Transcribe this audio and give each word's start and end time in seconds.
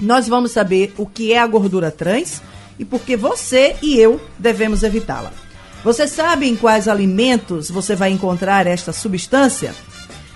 nós 0.00 0.26
vamos 0.26 0.52
saber 0.52 0.94
o 0.96 1.06
que 1.06 1.32
é 1.32 1.38
a 1.38 1.46
gordura 1.46 1.90
trans 1.90 2.40
e 2.78 2.84
por 2.84 3.02
que 3.02 3.16
você 3.16 3.76
e 3.82 3.98
eu 3.98 4.18
devemos 4.38 4.82
evitá-la. 4.82 5.30
Você 5.84 6.08
sabe 6.08 6.48
em 6.48 6.56
quais 6.56 6.88
alimentos 6.88 7.70
você 7.70 7.94
vai 7.94 8.10
encontrar 8.10 8.66
esta 8.66 8.92
substância? 8.92 9.74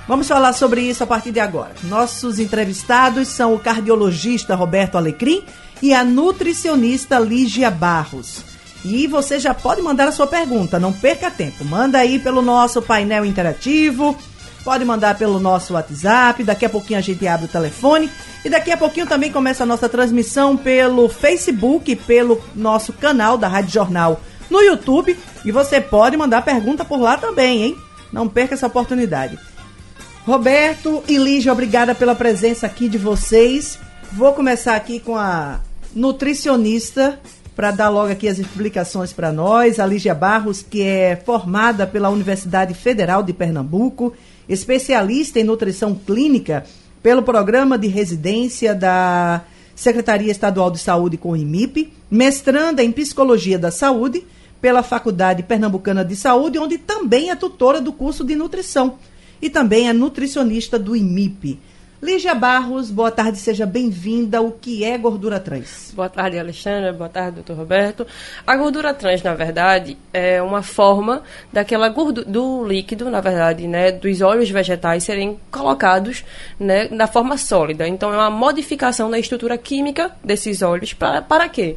Vamos 0.08 0.28
falar 0.28 0.52
sobre 0.52 0.82
isso 0.82 1.02
a 1.02 1.06
partir 1.06 1.32
de 1.32 1.40
agora. 1.40 1.72
Nossos 1.82 2.38
entrevistados 2.38 3.26
são 3.26 3.54
o 3.54 3.58
cardiologista 3.58 4.54
Roberto 4.54 4.96
Alecrim 4.96 5.42
e 5.82 5.92
a 5.92 6.04
nutricionista 6.04 7.18
Lígia 7.18 7.70
Barros. 7.72 8.44
E 8.84 9.08
você 9.08 9.40
já 9.40 9.52
pode 9.52 9.82
mandar 9.82 10.06
a 10.06 10.12
sua 10.12 10.28
pergunta, 10.28 10.78
não 10.78 10.92
perca 10.92 11.28
tempo. 11.28 11.64
Manda 11.64 11.98
aí 11.98 12.20
pelo 12.20 12.40
nosso 12.40 12.80
painel 12.80 13.24
interativo, 13.24 14.16
pode 14.62 14.84
mandar 14.84 15.18
pelo 15.18 15.40
nosso 15.40 15.74
WhatsApp, 15.74 16.44
daqui 16.44 16.64
a 16.64 16.70
pouquinho 16.70 17.00
a 17.00 17.02
gente 17.02 17.26
abre 17.26 17.46
o 17.46 17.48
telefone 17.48 18.08
e 18.44 18.48
daqui 18.48 18.70
a 18.70 18.76
pouquinho 18.76 19.08
também 19.08 19.32
começa 19.32 19.64
a 19.64 19.66
nossa 19.66 19.88
transmissão 19.88 20.56
pelo 20.56 21.08
Facebook, 21.08 21.96
pelo 21.96 22.40
nosso 22.54 22.92
canal 22.92 23.36
da 23.36 23.48
Rádio 23.48 23.72
Jornal 23.72 24.20
no 24.48 24.60
YouTube 24.60 25.18
e 25.44 25.50
você 25.50 25.80
pode 25.80 26.16
mandar 26.16 26.42
pergunta 26.42 26.84
por 26.84 27.00
lá 27.00 27.16
também, 27.16 27.64
hein? 27.64 27.76
Não 28.12 28.28
perca 28.28 28.54
essa 28.54 28.68
oportunidade. 28.68 29.36
Roberto 30.26 31.04
e 31.06 31.18
Lígia, 31.18 31.52
obrigada 31.52 31.94
pela 31.94 32.12
presença 32.12 32.66
aqui 32.66 32.88
de 32.88 32.98
vocês. 32.98 33.78
Vou 34.12 34.32
começar 34.32 34.74
aqui 34.74 34.98
com 34.98 35.14
a 35.14 35.60
nutricionista 35.94 37.20
para 37.54 37.70
dar 37.70 37.90
logo 37.90 38.10
aqui 38.10 38.26
as 38.26 38.40
explicações 38.40 39.12
para 39.12 39.30
nós, 39.30 39.78
a 39.78 39.86
Lígia 39.86 40.16
Barros, 40.16 40.64
que 40.68 40.82
é 40.82 41.14
formada 41.14 41.86
pela 41.86 42.10
Universidade 42.10 42.74
Federal 42.74 43.22
de 43.22 43.32
Pernambuco, 43.32 44.14
especialista 44.48 45.38
em 45.38 45.44
nutrição 45.44 45.94
clínica 45.94 46.66
pelo 47.00 47.22
programa 47.22 47.78
de 47.78 47.86
residência 47.86 48.74
da 48.74 49.42
Secretaria 49.76 50.32
Estadual 50.32 50.72
de 50.72 50.78
Saúde 50.80 51.16
com 51.16 51.30
o 51.30 51.36
IMIP, 51.36 51.92
mestranda 52.10 52.82
em 52.82 52.90
Psicologia 52.90 53.60
da 53.60 53.70
Saúde 53.70 54.26
pela 54.60 54.82
Faculdade 54.82 55.44
Pernambucana 55.44 56.04
de 56.04 56.16
Saúde, 56.16 56.58
onde 56.58 56.78
também 56.78 57.30
é 57.30 57.36
tutora 57.36 57.80
do 57.80 57.92
curso 57.92 58.24
de 58.24 58.34
nutrição 58.34 58.98
e 59.40 59.50
também 59.50 59.88
é 59.88 59.92
nutricionista 59.92 60.78
do 60.78 60.96
IMIP. 60.96 61.58
Lígia 62.02 62.34
Barros, 62.34 62.90
boa 62.90 63.10
tarde, 63.10 63.38
seja 63.38 63.64
bem-vinda. 63.64 64.42
O 64.42 64.52
que 64.52 64.84
é 64.84 64.98
gordura 64.98 65.40
trans? 65.40 65.92
Boa 65.96 66.10
tarde, 66.10 66.38
Alexandra. 66.38 66.92
Boa 66.92 67.08
tarde, 67.08 67.36
doutor 67.36 67.56
Roberto. 67.56 68.06
A 68.46 68.54
gordura 68.54 68.92
trans, 68.92 69.22
na 69.22 69.34
verdade, 69.34 69.96
é 70.12 70.42
uma 70.42 70.62
forma 70.62 71.22
daquela 71.50 71.88
gordura, 71.88 72.26
do 72.30 72.64
líquido, 72.66 73.10
na 73.10 73.22
verdade, 73.22 73.66
né, 73.66 73.90
dos 73.90 74.20
óleos 74.20 74.50
vegetais 74.50 75.04
serem 75.04 75.40
colocados 75.50 76.22
né, 76.60 76.86
na 76.90 77.06
forma 77.06 77.38
sólida. 77.38 77.88
Então, 77.88 78.12
é 78.12 78.16
uma 78.16 78.30
modificação 78.30 79.10
da 79.10 79.18
estrutura 79.18 79.56
química 79.56 80.12
desses 80.22 80.60
óleos. 80.60 80.92
Pra, 80.92 81.22
para 81.22 81.48
quê? 81.48 81.76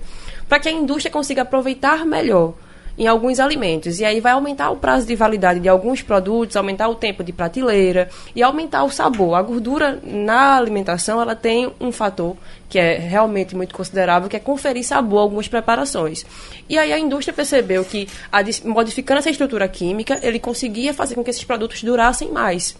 Para 0.49 0.59
que 0.59 0.67
a 0.67 0.71
indústria 0.71 1.11
consiga 1.11 1.43
aproveitar 1.43 2.05
melhor 2.05 2.55
em 2.99 3.07
alguns 3.07 3.39
alimentos. 3.39 4.01
E 4.01 4.05
aí 4.05 4.19
vai 4.19 4.33
aumentar 4.33 4.69
o 4.71 4.75
prazo 4.75 5.07
de 5.07 5.15
validade 5.15 5.61
de 5.61 5.69
alguns 5.69 6.01
produtos, 6.01 6.57
aumentar 6.57 6.89
o 6.89 6.95
tempo 6.95 7.23
de 7.23 7.31
prateleira 7.31 8.09
e 8.35 8.43
aumentar 8.43 8.83
o 8.83 8.91
sabor. 8.91 9.35
A 9.35 9.41
gordura 9.41 10.01
na 10.03 10.57
alimentação, 10.57 11.21
ela 11.21 11.33
tem 11.33 11.71
um 11.79 11.93
fator 11.93 12.35
que 12.67 12.77
é 12.77 12.97
realmente 12.97 13.55
muito 13.55 13.73
considerável, 13.73 14.27
que 14.27 14.35
é 14.35 14.39
conferir 14.39 14.83
sabor 14.83 15.19
a 15.19 15.21
algumas 15.21 15.47
preparações. 15.47 16.25
E 16.67 16.77
aí 16.77 16.91
a 16.91 16.99
indústria 16.99 17.33
percebeu 17.33 17.85
que, 17.85 18.07
modificando 18.65 19.19
essa 19.19 19.29
estrutura 19.29 19.67
química, 19.69 20.19
ele 20.21 20.37
conseguia 20.37 20.93
fazer 20.93 21.15
com 21.15 21.23
que 21.23 21.29
esses 21.29 21.43
produtos 21.45 21.81
durassem 21.81 22.29
mais. 22.31 22.75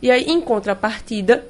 E 0.00 0.10
aí, 0.10 0.24
em 0.30 0.40
contrapartida, 0.40 1.44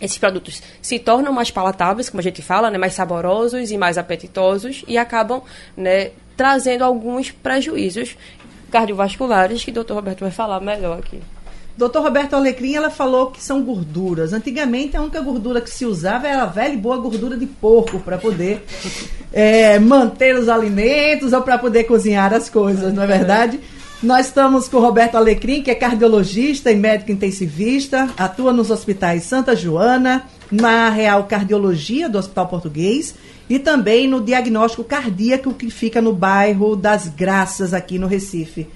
esses 0.00 0.18
produtos 0.18 0.62
se 0.80 0.98
tornam 0.98 1.32
mais 1.32 1.50
palatáveis, 1.50 2.10
como 2.10 2.20
a 2.20 2.22
gente 2.22 2.42
fala, 2.42 2.70
né, 2.70 2.78
mais 2.78 2.92
saborosos 2.92 3.70
e 3.70 3.78
mais 3.78 3.98
apetitosos 3.98 4.84
e 4.86 4.96
acabam 4.96 5.42
né, 5.76 6.12
trazendo 6.38 6.84
alguns 6.84 7.32
prejuízos 7.32 8.16
cardiovasculares 8.70 9.64
que 9.64 9.72
o 9.72 9.74
doutor 9.74 9.94
Roberto 9.94 10.20
vai 10.20 10.30
falar 10.30 10.60
melhor 10.60 11.00
aqui. 11.00 11.20
Doutor 11.76 12.02
Roberto 12.02 12.34
Alecrim, 12.34 12.74
ela 12.74 12.90
falou 12.90 13.30
que 13.30 13.42
são 13.42 13.62
gorduras. 13.62 14.32
Antigamente, 14.32 14.96
a 14.96 15.02
única 15.02 15.20
gordura 15.20 15.60
que 15.60 15.70
se 15.70 15.84
usava 15.84 16.28
era 16.28 16.42
a 16.42 16.46
velha 16.46 16.74
e 16.74 16.76
boa 16.76 16.96
gordura 16.96 17.36
de 17.36 17.46
porco 17.46 17.98
para 18.00 18.18
poder 18.18 18.64
é, 19.32 19.78
manter 19.80 20.36
os 20.36 20.48
alimentos 20.48 21.32
ou 21.32 21.42
para 21.42 21.58
poder 21.58 21.84
cozinhar 21.84 22.32
as 22.32 22.48
coisas, 22.48 22.94
não 22.94 23.02
é 23.02 23.06
verdade? 23.06 23.60
Nós 24.00 24.26
estamos 24.26 24.68
com 24.68 24.76
o 24.76 24.80
Roberto 24.80 25.16
Alecrim, 25.16 25.60
que 25.62 25.72
é 25.72 25.74
cardiologista 25.74 26.70
e 26.70 26.76
médico 26.76 27.10
intensivista, 27.10 28.08
atua 28.16 28.52
nos 28.52 28.70
hospitais 28.70 29.24
Santa 29.24 29.56
Joana, 29.56 30.24
na 30.50 30.88
Real 30.88 31.24
Cardiologia 31.24 32.08
do 32.08 32.16
Hospital 32.16 32.46
Português 32.46 33.14
e 33.48 33.58
também 33.58 34.06
no 34.06 34.20
diagnóstico 34.20 34.84
cardíaco 34.84 35.54
que 35.54 35.70
fica 35.70 36.02
no 36.02 36.12
bairro 36.12 36.76
das 36.76 37.08
Graças, 37.08 37.72
aqui 37.72 37.98
no 37.98 38.06
Recife. 38.06 38.68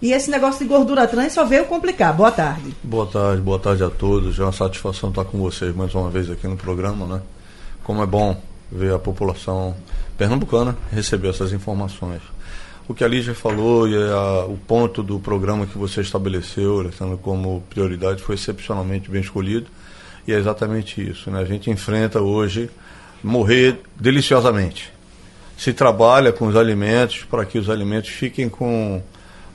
E 0.00 0.12
esse 0.12 0.30
negócio 0.30 0.60
de 0.60 0.72
gordura 0.72 1.06
trans 1.08 1.32
só 1.32 1.44
veio 1.44 1.64
complicar. 1.64 2.14
Boa 2.14 2.30
tarde. 2.30 2.74
Boa 2.82 3.06
tarde, 3.06 3.42
boa 3.42 3.58
tarde 3.58 3.82
a 3.82 3.90
todos. 3.90 4.38
É 4.38 4.42
uma 4.42 4.52
satisfação 4.52 5.10
estar 5.10 5.24
com 5.24 5.38
vocês 5.38 5.74
mais 5.74 5.94
uma 5.94 6.08
vez 6.08 6.30
aqui 6.30 6.46
no 6.46 6.56
programa, 6.56 7.04
né? 7.06 7.22
Como 7.82 8.02
é 8.02 8.06
bom 8.06 8.40
ver 8.70 8.92
a 8.92 8.98
população 8.98 9.74
pernambucana 10.16 10.76
receber 10.92 11.28
essas 11.28 11.52
informações. 11.52 12.20
O 12.86 12.94
que 12.94 13.02
a 13.02 13.08
Lígia 13.08 13.34
falou 13.34 13.88
e 13.88 13.94
a, 13.96 14.46
o 14.46 14.56
ponto 14.56 15.02
do 15.02 15.18
programa 15.18 15.66
que 15.66 15.76
você 15.76 16.00
estabeleceu, 16.00 16.80
Alessandro, 16.80 17.18
como 17.18 17.62
prioridade 17.68 18.22
foi 18.22 18.36
excepcionalmente 18.36 19.10
bem 19.10 19.20
escolhido. 19.20 19.66
E 20.26 20.32
é 20.32 20.36
exatamente 20.36 21.00
isso. 21.00 21.30
Né? 21.30 21.40
A 21.40 21.44
gente 21.44 21.70
enfrenta 21.70 22.20
hoje 22.20 22.70
morrer 23.22 23.80
deliciosamente. 23.96 24.92
Se 25.56 25.72
trabalha 25.72 26.32
com 26.32 26.46
os 26.46 26.56
alimentos 26.56 27.24
para 27.24 27.44
que 27.44 27.58
os 27.58 27.68
alimentos 27.68 28.10
fiquem 28.10 28.48
com 28.48 29.02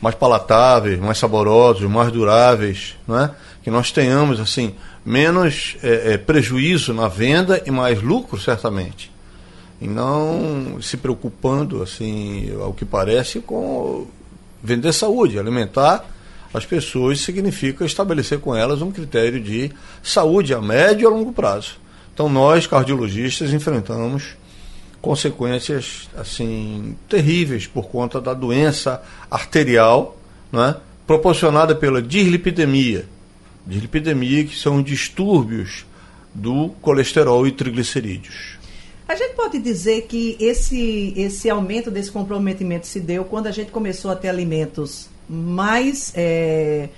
mais 0.02 0.16
palatáveis, 0.16 1.00
mais 1.00 1.18
saborosos, 1.18 1.90
mais 1.90 2.12
duráveis, 2.12 2.96
não 3.08 3.18
é? 3.18 3.32
Que 3.64 3.72
nós 3.72 3.92
tenhamos 3.92 4.40
assim 4.40 4.76
menos 5.06 5.78
é, 5.82 6.14
é, 6.14 6.18
prejuízo 6.18 6.94
na 6.94 7.08
venda 7.08 7.62
e 7.66 7.72
mais 7.72 8.02
lucro 8.02 8.40
certamente. 8.40 9.12
E 9.82 9.88
não 9.88 10.82
se 10.82 10.98
preocupando 10.98 11.82
assim, 11.82 12.54
ao 12.62 12.74
que 12.74 12.84
parece, 12.84 13.40
com 13.40 14.08
vender 14.62 14.94
saúde, 14.94 15.40
alimentar 15.40 16.06
as 16.54 16.66
pessoas 16.66 17.20
significa 17.20 17.84
estabelecer 17.84 18.40
com 18.40 18.56
elas 18.56 18.82
um 18.82 18.92
critério 18.92 19.42
de 19.42 19.72
saúde 20.04 20.54
a 20.54 20.62
médio 20.62 21.04
e 21.04 21.08
a 21.08 21.10
longo 21.10 21.34
prazo. 21.34 21.78
Então 22.14 22.30
nós, 22.30 22.68
cardiologistas, 22.68 23.54
enfrentamos 23.54 24.36
consequências 25.02 26.10
assim 26.16 26.96
terríveis 27.10 27.68
por 27.68 27.88
conta 27.88 28.22
da 28.22 28.34
doença 28.34 29.02
arterial, 29.30 30.18
né, 30.52 30.78
proporcionada 31.06 31.76
pela 31.76 32.02
dislipidemia. 32.02 33.06
Dislipidemia 33.66 34.46
que 34.46 34.58
são 34.58 34.82
distúrbios 34.82 35.86
do 36.34 36.70
colesterol 36.82 37.46
e 37.46 37.52
triglicerídeos. 37.52 38.58
A 39.08 39.16
gente 39.16 39.36
pode 39.36 39.60
dizer 39.60 40.04
que 40.04 40.38
esse, 40.40 41.14
esse 41.18 41.50
aumento 41.50 41.92
desse 41.92 42.12
comprometimento 42.12 42.88
se 42.88 43.00
deu 43.00 43.26
quando 43.26 43.48
a 43.48 43.52
gente 43.52 43.72
começou 43.72 44.10
a 44.10 44.16
ter 44.16 44.30
alimentos 44.30 45.10
mais 45.28 46.14
é, 46.16 46.90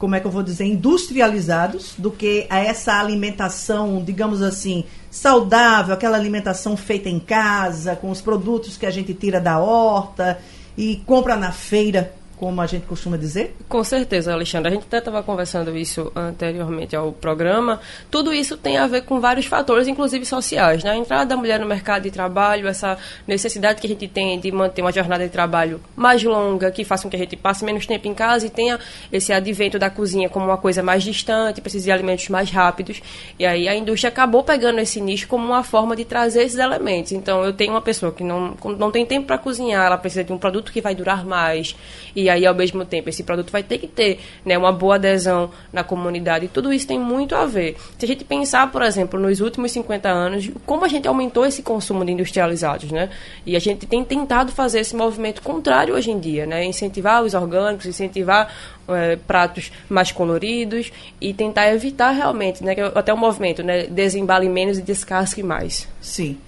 como 0.00 0.14
é 0.14 0.20
que 0.20 0.26
eu 0.26 0.30
vou 0.30 0.42
dizer, 0.42 0.64
industrializados 0.64 1.92
do 1.98 2.10
que 2.10 2.46
a 2.48 2.58
essa 2.58 2.98
alimentação, 2.98 4.02
digamos 4.02 4.40
assim, 4.40 4.84
saudável, 5.10 5.92
aquela 5.92 6.16
alimentação 6.16 6.74
feita 6.74 7.10
em 7.10 7.20
casa, 7.20 7.94
com 7.94 8.10
os 8.10 8.22
produtos 8.22 8.78
que 8.78 8.86
a 8.86 8.90
gente 8.90 9.12
tira 9.12 9.38
da 9.38 9.58
horta 9.58 10.38
e 10.74 10.96
compra 11.04 11.36
na 11.36 11.52
feira 11.52 12.14
como 12.40 12.58
a 12.62 12.66
gente 12.66 12.86
costuma 12.86 13.18
dizer? 13.18 13.54
Com 13.68 13.84
certeza, 13.84 14.32
Alexandre. 14.32 14.72
A 14.72 14.74
gente 14.74 14.86
até 14.86 14.96
estava 14.96 15.22
conversando 15.22 15.76
isso 15.76 16.10
anteriormente 16.16 16.96
ao 16.96 17.12
programa. 17.12 17.78
Tudo 18.10 18.32
isso 18.32 18.56
tem 18.56 18.78
a 18.78 18.86
ver 18.86 19.02
com 19.02 19.20
vários 19.20 19.44
fatores, 19.44 19.86
inclusive 19.86 20.24
sociais. 20.24 20.82
Né? 20.82 20.92
A 20.92 20.96
entrada 20.96 21.26
da 21.26 21.36
mulher 21.36 21.60
no 21.60 21.66
mercado 21.66 22.04
de 22.04 22.10
trabalho, 22.10 22.66
essa 22.66 22.96
necessidade 23.28 23.78
que 23.78 23.86
a 23.86 23.90
gente 23.90 24.08
tem 24.08 24.40
de 24.40 24.50
manter 24.50 24.80
uma 24.80 24.90
jornada 24.90 25.22
de 25.22 25.30
trabalho 25.30 25.82
mais 25.94 26.24
longa, 26.24 26.70
que 26.70 26.82
faça 26.82 27.02
com 27.02 27.10
que 27.10 27.16
a 27.16 27.18
gente 27.18 27.36
passe 27.36 27.62
menos 27.62 27.84
tempo 27.84 28.08
em 28.08 28.14
casa 28.14 28.46
e 28.46 28.50
tenha 28.50 28.80
esse 29.12 29.34
advento 29.34 29.78
da 29.78 29.90
cozinha 29.90 30.30
como 30.30 30.46
uma 30.46 30.56
coisa 30.56 30.82
mais 30.82 31.02
distante, 31.02 31.60
precisa 31.60 31.84
de 31.84 31.92
alimentos 31.92 32.26
mais 32.30 32.50
rápidos. 32.50 33.02
E 33.38 33.44
aí 33.44 33.68
a 33.68 33.74
indústria 33.74 34.08
acabou 34.08 34.42
pegando 34.42 34.78
esse 34.78 34.98
nicho 34.98 35.28
como 35.28 35.44
uma 35.44 35.62
forma 35.62 35.94
de 35.94 36.06
trazer 36.06 36.44
esses 36.44 36.58
elementos. 36.58 37.12
Então, 37.12 37.44
eu 37.44 37.52
tenho 37.52 37.74
uma 37.74 37.82
pessoa 37.82 38.10
que 38.10 38.24
não, 38.24 38.56
não 38.78 38.90
tem 38.90 39.04
tempo 39.04 39.26
para 39.26 39.36
cozinhar, 39.36 39.84
ela 39.84 39.98
precisa 39.98 40.24
de 40.24 40.32
um 40.32 40.38
produto 40.38 40.72
que 40.72 40.80
vai 40.80 40.94
durar 40.94 41.26
mais. 41.26 41.76
E 42.16 42.29
aí, 42.30 42.46
ao 42.46 42.54
mesmo 42.54 42.84
tempo, 42.84 43.08
esse 43.08 43.22
produto 43.22 43.50
vai 43.50 43.62
ter 43.62 43.78
que 43.78 43.86
ter 43.86 44.20
né, 44.44 44.56
uma 44.56 44.72
boa 44.72 44.94
adesão 44.94 45.50
na 45.72 45.84
comunidade. 45.84 46.46
E 46.46 46.48
tudo 46.48 46.72
isso 46.72 46.86
tem 46.86 46.98
muito 46.98 47.34
a 47.34 47.46
ver. 47.46 47.76
Se 47.98 48.04
a 48.04 48.08
gente 48.08 48.24
pensar, 48.24 48.70
por 48.70 48.82
exemplo, 48.82 49.18
nos 49.18 49.40
últimos 49.40 49.72
50 49.72 50.08
anos, 50.08 50.50
como 50.66 50.84
a 50.84 50.88
gente 50.88 51.06
aumentou 51.06 51.44
esse 51.44 51.62
consumo 51.62 52.04
de 52.04 52.12
industrializados, 52.12 52.90
né? 52.90 53.10
E 53.44 53.56
a 53.56 53.58
gente 53.58 53.86
tem 53.86 54.04
tentado 54.04 54.52
fazer 54.52 54.80
esse 54.80 54.94
movimento 54.94 55.42
contrário 55.42 55.94
hoje 55.94 56.10
em 56.10 56.18
dia, 56.18 56.46
né? 56.46 56.64
Incentivar 56.64 57.22
os 57.22 57.34
orgânicos, 57.34 57.86
incentivar 57.86 58.52
é, 58.88 59.16
pratos 59.16 59.70
mais 59.88 60.12
coloridos 60.12 60.92
e 61.20 61.32
tentar 61.32 61.72
evitar 61.72 62.10
realmente, 62.10 62.64
né? 62.64 62.74
Até 62.94 63.12
o 63.12 63.16
movimento, 63.16 63.62
né? 63.62 63.86
Desembale 63.86 64.48
menos 64.48 64.78
e 64.78 64.82
descasque 64.82 65.42
mais. 65.42 65.88
Sim. 66.00 66.38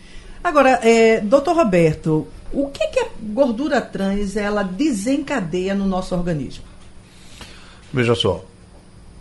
Agora, 0.42 0.80
é, 0.82 1.20
doutor 1.20 1.54
Roberto, 1.54 2.26
o 2.52 2.68
que, 2.68 2.86
que 2.88 3.00
a 3.00 3.08
gordura 3.20 3.80
trans 3.80 4.36
ela 4.36 4.62
desencadeia 4.64 5.74
no 5.74 5.86
nosso 5.86 6.14
organismo? 6.14 6.64
Veja 7.92 8.14
só, 8.14 8.44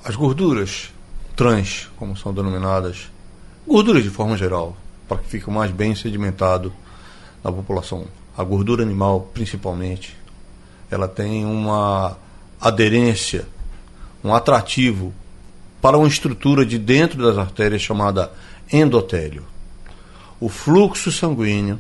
as 0.04 0.16
gorduras 0.16 0.92
trans, 1.36 1.90
como 1.96 2.18
são 2.18 2.34
denominadas, 2.34 3.12
gorduras 3.68 4.04
de 4.04 4.10
forma 4.10 4.36
geral, 4.36 4.76
para 5.08 5.18
que 5.18 5.28
fique 5.28 5.50
mais 5.50 5.72
bem 5.72 5.94
sedimentado 5.94 6.74
na 7.44 7.52
população, 7.52 8.08
a 8.36 8.44
gordura 8.44 8.82
animal 8.82 9.30
principalmente, 9.34 10.18
ela 10.90 11.08
tem 11.08 11.46
uma 11.46 12.18
aderência, 12.60 13.48
um 14.24 14.34
atrativo 14.34 15.14
para 15.82 15.98
uma 15.98 16.08
estrutura 16.08 16.66
de 16.66 16.80
dentro 16.80 17.22
das 17.22 17.38
artérias 17.38 17.82
chamada 17.82 18.32
endotélio. 18.72 19.51
O 20.42 20.50
fluxo 20.50 21.12
sanguíneo 21.12 21.80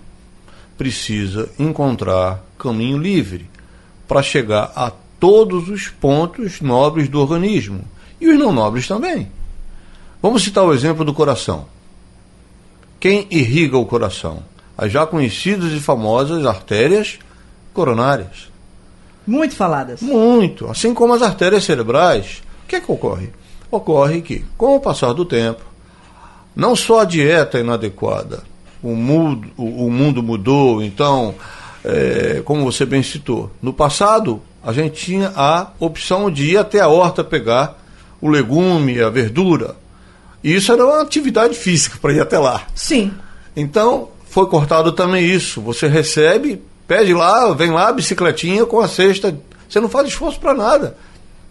precisa 0.77 1.49
encontrar 1.57 2.43
caminho 2.59 2.99
livre 2.99 3.49
para 4.07 4.21
chegar 4.21 4.71
a 4.75 4.91
todos 5.19 5.67
os 5.67 5.87
pontos 5.87 6.61
nobres 6.61 7.09
do 7.09 7.19
organismo 7.19 7.83
e 8.19 8.29
os 8.29 8.37
não 8.37 8.53
nobres 8.53 8.87
também. 8.87 9.31
Vamos 10.21 10.43
citar 10.43 10.63
o 10.63 10.73
exemplo 10.73 11.03
do 11.03 11.11
coração. 11.11 11.65
Quem 12.99 13.25
irriga 13.31 13.79
o 13.79 13.85
coração? 13.85 14.43
As 14.77 14.91
já 14.91 15.07
conhecidas 15.07 15.71
e 15.73 15.79
famosas 15.79 16.45
artérias 16.45 17.17
coronárias. 17.73 18.51
Muito 19.25 19.55
faladas. 19.55 20.01
Muito. 20.01 20.69
Assim 20.69 20.93
como 20.93 21.15
as 21.15 21.23
artérias 21.23 21.63
cerebrais. 21.63 22.43
O 22.63 22.67
que 22.67 22.75
é 22.75 22.79
que 22.81 22.91
ocorre? 22.91 23.31
Ocorre 23.71 24.21
que, 24.21 24.45
com 24.55 24.75
o 24.75 24.79
passar 24.79 25.13
do 25.13 25.25
tempo, 25.25 25.63
não 26.55 26.75
só 26.75 26.99
a 26.99 27.05
dieta 27.05 27.57
é 27.57 27.61
inadequada, 27.61 28.43
o 28.83 28.95
mundo, 28.95 29.47
o, 29.57 29.89
mundo 29.89 30.23
mudou, 30.23 30.81
então, 30.81 31.35
é, 31.83 32.41
como 32.43 32.63
você 32.63 32.85
bem 32.85 33.03
citou, 33.03 33.51
no 33.61 33.71
passado 33.71 34.41
a 34.63 34.73
gente 34.73 35.05
tinha 35.05 35.31
a 35.35 35.71
opção 35.79 36.29
de 36.29 36.51
ir 36.51 36.57
até 36.57 36.79
a 36.79 36.87
horta 36.87 37.23
pegar 37.23 37.79
o 38.19 38.29
legume, 38.29 39.01
a 39.01 39.09
verdura. 39.09 39.75
E 40.43 40.55
isso 40.55 40.71
era 40.71 40.85
uma 40.85 41.01
atividade 41.01 41.55
física 41.55 41.97
para 41.99 42.13
ir 42.13 42.19
até 42.19 42.37
lá. 42.37 42.67
Sim. 42.75 43.11
Então, 43.55 44.09
foi 44.29 44.45
cortado 44.47 44.91
também 44.91 45.25
isso. 45.25 45.61
Você 45.61 45.87
recebe, 45.87 46.61
pede 46.87 47.13
lá, 47.13 47.51
vem 47.53 47.71
lá 47.71 47.91
bicicletinha 47.91 48.65
com 48.65 48.79
a 48.79 48.87
cesta. 48.87 49.35
Você 49.67 49.79
não 49.79 49.89
faz 49.89 50.07
esforço 50.07 50.39
para 50.39 50.53
nada. 50.53 50.95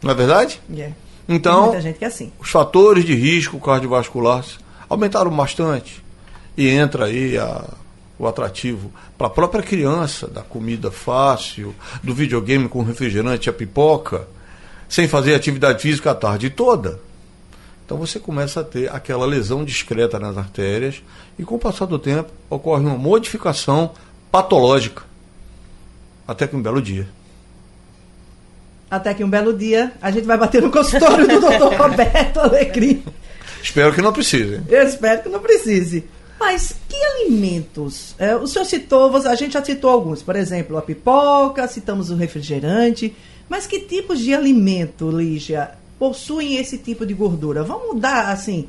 Não 0.01 0.13
é 0.13 0.15
verdade? 0.15 0.61
Yeah. 0.73 0.95
Então, 1.29 1.75
é 1.75 2.07
assim. 2.07 2.33
os 2.41 2.51
fatores 2.51 3.05
de 3.05 3.15
risco 3.15 3.59
cardiovascular 3.61 4.45
aumentaram 4.89 5.31
bastante 5.31 6.00
e 6.61 6.69
entra 6.69 7.07
aí 7.07 7.39
a, 7.39 7.65
o 8.19 8.27
atrativo 8.27 8.93
para 9.17 9.29
a 9.29 9.31
própria 9.31 9.63
criança, 9.63 10.29
da 10.29 10.43
comida 10.43 10.91
fácil, 10.91 11.75
do 12.03 12.13
videogame 12.15 12.69
com 12.69 12.83
refrigerante 12.83 13.49
e 13.49 13.51
a 13.51 13.53
pipoca, 13.53 14.29
sem 14.87 15.09
fazer 15.09 15.35
atividade 15.35 15.81
física 15.81 16.11
a 16.11 16.15
tarde 16.15 16.51
toda. 16.51 17.01
Então 17.87 17.97
você 17.97 18.21
começa 18.21 18.61
a 18.61 18.65
ter 18.65 18.95
aquela 18.95 19.25
lesão 19.25 19.65
discreta 19.65 20.19
nas 20.19 20.37
artérias 20.37 21.03
e 21.39 21.45
com 21.45 21.55
o 21.55 21.59
passar 21.59 21.87
do 21.87 21.99
tempo 21.99 22.31
ocorre 22.51 22.85
uma 22.85 22.99
modificação 22.99 23.93
patológica. 24.31 25.03
Até 26.29 26.47
que 26.47 26.55
um 26.55 26.61
belo 26.61 26.83
dia. 26.83 27.09
Até 28.91 29.15
que 29.15 29.25
um 29.25 29.31
belo 29.31 29.57
dia 29.57 29.95
a 30.03 30.11
gente 30.11 30.27
vai 30.27 30.37
bater 30.37 30.61
no 30.61 30.71
consultório 30.71 31.27
do 31.27 31.41
Dr. 31.41 31.75
Roberto 31.81 32.39
Alecrim. 32.39 33.03
Espero 33.63 33.95
que 33.95 34.03
não 34.03 34.13
precise. 34.13 34.61
Eu 34.69 34.83
espero 34.83 35.23
que 35.23 35.29
não 35.31 35.41
precise. 35.41 36.05
Mas 36.41 36.75
que 36.89 36.97
alimentos? 36.97 38.15
É, 38.19 38.35
o 38.35 38.47
senhor 38.47 38.65
citou, 38.65 39.15
a 39.15 39.35
gente 39.35 39.53
já 39.53 39.63
citou 39.63 39.91
alguns, 39.91 40.23
por 40.23 40.35
exemplo, 40.35 40.79
a 40.79 40.83
pipoca, 40.83 41.69
citamos 41.69 42.11
o 42.11 42.17
refrigerante. 42.17 43.15
Mas 43.47 43.67
que 43.67 43.81
tipos 43.81 44.19
de 44.21 44.33
alimento, 44.33 45.11
Lígia, 45.11 45.73
possuem 45.99 46.57
esse 46.57 46.79
tipo 46.79 47.05
de 47.05 47.13
gordura? 47.13 47.63
Vamos 47.63 48.01
dar, 48.01 48.31
assim, 48.31 48.67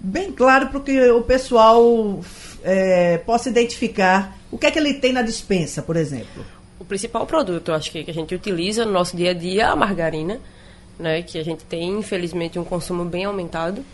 bem 0.00 0.32
claro 0.32 0.68
para 0.68 0.80
que 0.80 1.10
o 1.10 1.20
pessoal 1.20 2.20
é, 2.64 3.18
possa 3.18 3.50
identificar 3.50 4.38
o 4.50 4.56
que 4.56 4.66
é 4.66 4.70
que 4.70 4.78
ele 4.78 4.94
tem 4.94 5.12
na 5.12 5.20
dispensa, 5.20 5.82
por 5.82 5.96
exemplo. 5.96 6.42
O 6.78 6.86
principal 6.86 7.26
produto, 7.26 7.70
acho 7.72 7.92
que, 7.92 8.02
que 8.02 8.10
a 8.10 8.14
gente 8.14 8.34
utiliza 8.34 8.86
no 8.86 8.92
nosso 8.92 9.14
dia 9.14 9.32
a 9.32 9.34
dia 9.34 9.64
é 9.64 9.66
a 9.66 9.76
margarina, 9.76 10.40
né, 10.98 11.20
que 11.20 11.38
a 11.38 11.44
gente 11.44 11.64
tem, 11.64 11.98
infelizmente, 11.98 12.58
um 12.58 12.64
consumo 12.64 13.04
bem 13.04 13.26
aumentado. 13.26 13.84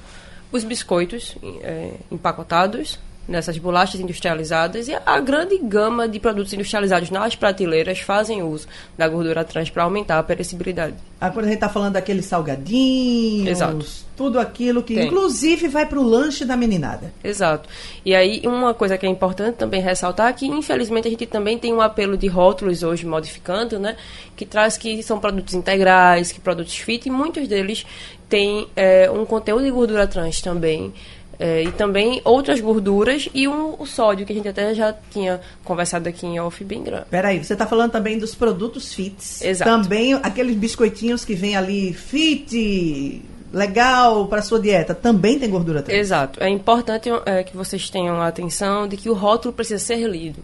Os 0.52 0.62
biscoitos 0.62 1.36
é, 1.62 1.94
empacotados, 2.10 3.00
nessas 3.28 3.58
bolachas 3.58 4.00
industrializadas 4.00 4.88
e 4.88 4.94
a 4.94 5.20
grande 5.20 5.58
gama 5.58 6.08
de 6.08 6.20
produtos 6.20 6.52
industrializados 6.52 7.10
nas 7.10 7.34
prateleiras 7.34 8.00
fazem 8.00 8.42
uso 8.42 8.66
da 8.96 9.08
gordura 9.08 9.44
trans 9.44 9.70
para 9.70 9.82
aumentar 9.84 10.18
a 10.18 10.22
perecibilidade. 10.22 10.94
Ah, 11.20 11.30
quando 11.30 11.46
a 11.46 11.48
gente 11.48 11.56
está 11.56 11.68
falando 11.68 11.94
daqueles 11.94 12.26
salgadinhos, 12.26 13.48
Exato. 13.48 13.86
tudo 14.16 14.38
aquilo 14.38 14.82
que 14.82 14.94
Tem. 14.94 15.06
inclusive 15.06 15.66
vai 15.66 15.86
para 15.86 15.98
o 15.98 16.02
lanche 16.02 16.44
da 16.44 16.56
meninada. 16.56 17.12
Exato. 17.24 17.68
E 18.04 18.14
aí 18.14 18.42
uma 18.44 18.74
coisa 18.74 18.98
que 18.98 19.06
é 19.06 19.08
importante 19.08 19.56
também 19.56 19.80
ressaltar 19.80 20.28
é 20.28 20.32
que 20.32 20.46
infelizmente 20.46 21.08
a 21.08 21.10
gente 21.10 21.26
também 21.26 21.58
tem 21.58 21.72
um 21.72 21.80
apelo 21.80 22.16
de 22.18 22.26
rótulos 22.28 22.82
hoje 22.82 23.06
modificando, 23.06 23.78
né, 23.78 23.96
que 24.36 24.44
traz 24.44 24.76
que 24.76 25.02
são 25.02 25.18
produtos 25.18 25.54
integrais, 25.54 26.30
que 26.30 26.40
produtos 26.40 26.76
fit 26.76 27.06
e 27.06 27.10
muitos 27.10 27.48
deles 27.48 27.86
têm 28.28 28.68
é, 28.76 29.10
um 29.10 29.24
conteúdo 29.24 29.64
de 29.64 29.70
gordura 29.70 30.06
trans 30.06 30.40
também. 30.40 30.92
É, 31.38 31.62
e 31.62 31.72
também 31.72 32.20
outras 32.24 32.60
gorduras 32.60 33.28
e 33.34 33.46
um, 33.46 33.74
o 33.78 33.86
sódio, 33.86 34.24
que 34.24 34.32
a 34.32 34.36
gente 34.36 34.48
até 34.48 34.74
já 34.74 34.94
tinha 35.10 35.40
conversado 35.64 36.08
aqui 36.08 36.26
em 36.26 36.40
off 36.40 36.62
bem 36.64 36.82
grande. 36.82 37.06
Peraí, 37.10 37.42
você 37.42 37.52
está 37.52 37.66
falando 37.66 37.92
também 37.92 38.18
dos 38.18 38.34
produtos 38.34 38.94
fits. 38.94 39.42
Exato. 39.42 39.70
Também 39.70 40.14
aqueles 40.14 40.56
biscoitinhos 40.56 41.24
que 41.24 41.34
vem 41.34 41.56
ali 41.56 41.92
fit, 41.92 43.22
legal 43.52 44.26
para 44.26 44.42
sua 44.42 44.60
dieta, 44.60 44.94
também 44.94 45.38
tem 45.38 45.48
gordura 45.48 45.82
trans. 45.82 45.98
Exato. 45.98 46.42
É 46.42 46.48
importante 46.48 47.08
é, 47.24 47.42
que 47.42 47.56
vocês 47.56 47.88
tenham 47.90 48.20
atenção 48.20 48.88
de 48.88 48.96
que 48.96 49.08
o 49.08 49.14
rótulo 49.14 49.54
precisa 49.54 49.82
ser 49.82 50.06
lido. 50.08 50.42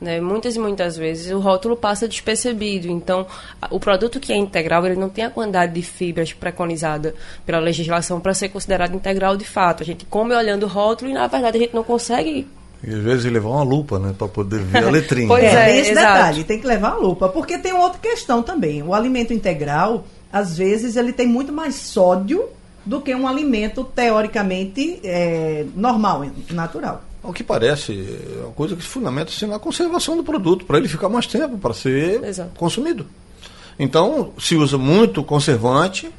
Né? 0.00 0.20
Muitas 0.20 0.56
e 0.56 0.58
muitas 0.58 0.96
vezes 0.96 1.32
o 1.32 1.38
rótulo 1.38 1.76
passa 1.76 2.08
despercebido. 2.08 2.88
Então, 2.88 3.26
o 3.70 3.78
produto 3.78 4.20
que 4.20 4.32
é 4.32 4.36
integral, 4.36 4.84
ele 4.84 4.96
não 4.96 5.08
tem 5.08 5.24
a 5.24 5.30
quantidade 5.30 5.72
de 5.72 5.82
fibras 5.82 6.32
preconizada 6.32 7.14
pela 7.46 7.58
legislação 7.58 8.20
para 8.20 8.34
ser 8.34 8.48
considerado 8.48 8.94
integral 8.94 9.36
de 9.36 9.44
fato. 9.44 9.82
A 9.82 9.86
gente 9.86 10.04
come 10.04 10.34
olhando 10.34 10.64
o 10.64 10.68
rótulo 10.68 11.10
e, 11.10 11.14
na 11.14 11.26
verdade, 11.26 11.56
a 11.56 11.60
gente 11.60 11.74
não 11.74 11.84
consegue 11.84 12.46
e 12.86 12.92
às 12.92 13.00
vezes 13.00 13.32
levar 13.32 13.48
uma 13.48 13.62
lupa, 13.62 13.98
né, 13.98 14.14
para 14.16 14.28
poder 14.28 14.60
ver 14.60 14.84
a 14.84 14.90
letrinha. 14.90 15.26
pois 15.26 15.42
é, 15.42 15.70
é 15.70 15.80
esse 15.80 15.92
exato. 15.92 16.12
detalhe, 16.12 16.44
tem 16.44 16.60
que 16.60 16.66
levar 16.66 16.90
a 16.90 16.96
lupa, 16.96 17.30
porque 17.30 17.56
tem 17.56 17.72
outra 17.72 17.98
questão 17.98 18.42
também. 18.42 18.82
O 18.82 18.92
alimento 18.92 19.32
integral, 19.32 20.04
às 20.30 20.58
vezes, 20.58 20.94
ele 20.94 21.12
tem 21.12 21.26
muito 21.26 21.50
mais 21.50 21.76
sódio 21.76 22.44
do 22.84 23.00
que 23.00 23.14
um 23.14 23.26
alimento 23.26 23.84
teoricamente 23.84 25.00
é, 25.02 25.64
normal, 25.74 26.26
natural. 26.50 27.02
Ao 27.22 27.32
que 27.32 27.42
parece, 27.42 27.92
é 27.92 28.44
uma 28.44 28.52
coisa 28.52 28.76
que 28.76 28.82
se 28.82 28.88
fundamenta 28.88 29.30
assim, 29.30 29.46
na 29.46 29.58
conservação 29.58 30.16
do 30.16 30.22
produto, 30.22 30.66
para 30.66 30.76
ele 30.76 30.88
ficar 30.88 31.08
mais 31.08 31.26
tempo, 31.26 31.56
para 31.56 31.72
ser 31.72 32.22
Exato. 32.22 32.50
consumido. 32.56 33.06
Então, 33.78 34.32
se 34.38 34.54
usa 34.56 34.76
muito 34.76 35.24
conservante, 35.24 36.10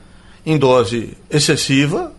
em 0.45 0.57
dose 0.57 1.15
excessiva, 1.29 2.11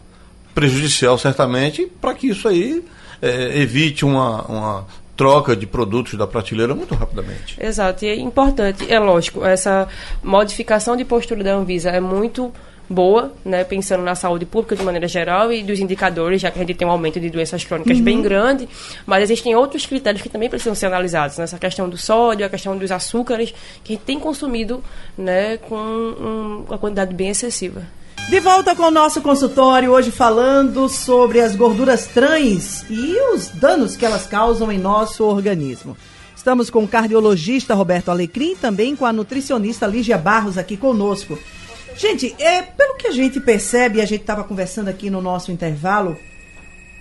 prejudicial 0.54 1.18
certamente, 1.18 1.86
para 2.00 2.14
que 2.14 2.28
isso 2.28 2.48
aí 2.48 2.84
é, 3.20 3.60
evite 3.60 4.04
uma, 4.04 4.42
uma 4.42 4.86
troca 5.16 5.56
de 5.56 5.66
produtos 5.66 6.14
da 6.14 6.26
prateleira 6.26 6.74
muito 6.74 6.94
rapidamente. 6.94 7.56
Exato, 7.60 8.04
e 8.04 8.08
é 8.08 8.16
importante, 8.16 8.90
é 8.92 8.98
lógico, 8.98 9.44
essa 9.44 9.88
modificação 10.22 10.96
de 10.96 11.04
postura 11.04 11.42
da 11.42 11.54
Anvisa 11.54 11.90
é 11.90 12.00
muito 12.00 12.52
boa, 12.88 13.32
né, 13.44 13.64
pensando 13.64 14.02
na 14.02 14.14
saúde 14.14 14.46
pública 14.46 14.76
de 14.76 14.82
maneira 14.82 15.08
geral 15.08 15.52
e 15.52 15.62
dos 15.62 15.80
indicadores, 15.80 16.40
já 16.40 16.50
que 16.50 16.58
a 16.58 16.62
gente 16.64 16.74
tem 16.74 16.86
um 16.86 16.90
aumento 16.90 17.18
de 17.18 17.28
doenças 17.28 17.64
crônicas 17.64 17.98
uhum. 17.98 18.04
bem 18.04 18.22
grande, 18.22 18.68
mas 19.04 19.22
existem 19.24 19.54
outros 19.54 19.86
critérios 19.86 20.22
que 20.22 20.28
também 20.28 20.48
precisam 20.48 20.74
ser 20.74 20.86
analisados, 20.86 21.38
nessa 21.38 21.56
né, 21.56 21.60
questão 21.60 21.88
do 21.88 21.96
sódio, 21.96 22.46
a 22.46 22.48
questão 22.48 22.76
dos 22.76 22.90
açúcares, 22.90 23.52
que 23.82 23.92
a 23.92 23.96
gente 23.96 24.04
tem 24.04 24.20
consumido 24.20 24.82
né, 25.16 25.56
com 25.56 25.76
um, 25.76 26.64
uma 26.68 26.78
quantidade 26.78 27.14
bem 27.14 27.30
excessiva. 27.30 27.82
De 28.28 28.40
volta 28.40 28.74
com 28.74 28.82
o 28.82 28.90
nosso 28.90 29.20
consultório, 29.20 29.92
hoje 29.92 30.10
falando 30.10 30.88
sobre 30.88 31.40
as 31.40 31.54
gorduras 31.54 32.06
trans 32.06 32.84
e 32.90 33.16
os 33.32 33.48
danos 33.48 33.96
que 33.96 34.04
elas 34.04 34.26
causam 34.26 34.72
em 34.72 34.78
nosso 34.78 35.22
organismo. 35.24 35.96
Estamos 36.34 36.68
com 36.68 36.82
o 36.82 36.88
cardiologista 36.88 37.74
Roberto 37.74 38.08
Alecrim, 38.08 38.56
também 38.56 38.96
com 38.96 39.06
a 39.06 39.12
nutricionista 39.12 39.86
Lígia 39.86 40.18
Barros 40.18 40.58
aqui 40.58 40.76
conosco. 40.76 41.38
Gente, 41.96 42.34
é, 42.38 42.62
pelo 42.62 42.96
que 42.96 43.06
a 43.06 43.12
gente 43.12 43.40
percebe, 43.40 44.00
a 44.00 44.04
gente 44.04 44.20
estava 44.20 44.44
conversando 44.44 44.88
aqui 44.88 45.08
no 45.08 45.22
nosso 45.22 45.50
intervalo, 45.50 46.16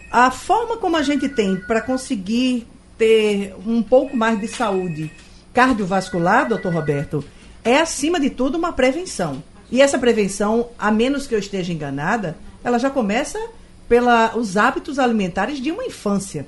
a 0.09 0.31
forma 0.31 0.77
como 0.77 0.95
a 0.95 1.01
gente 1.01 1.27
tem 1.27 1.57
para 1.57 1.81
conseguir 1.81 2.65
ter 2.97 3.53
um 3.65 3.83
pouco 3.83 4.15
mais 4.15 4.39
de 4.39 4.47
saúde 4.47 5.11
cardiovascular, 5.53 6.47
doutor 6.47 6.73
Roberto, 6.73 7.23
é 7.63 7.77
acima 7.77 8.19
de 8.19 8.29
tudo 8.29 8.57
uma 8.57 8.71
prevenção. 8.71 9.43
E 9.71 9.81
essa 9.81 9.97
prevenção, 9.97 10.69
a 10.77 10.91
menos 10.91 11.27
que 11.27 11.35
eu 11.35 11.39
esteja 11.39 11.73
enganada, 11.73 12.37
ela 12.63 12.77
já 12.77 12.89
começa 12.89 13.39
pelos 13.87 14.57
hábitos 14.57 14.99
alimentares 14.99 15.59
de 15.59 15.71
uma 15.71 15.83
infância. 15.83 16.47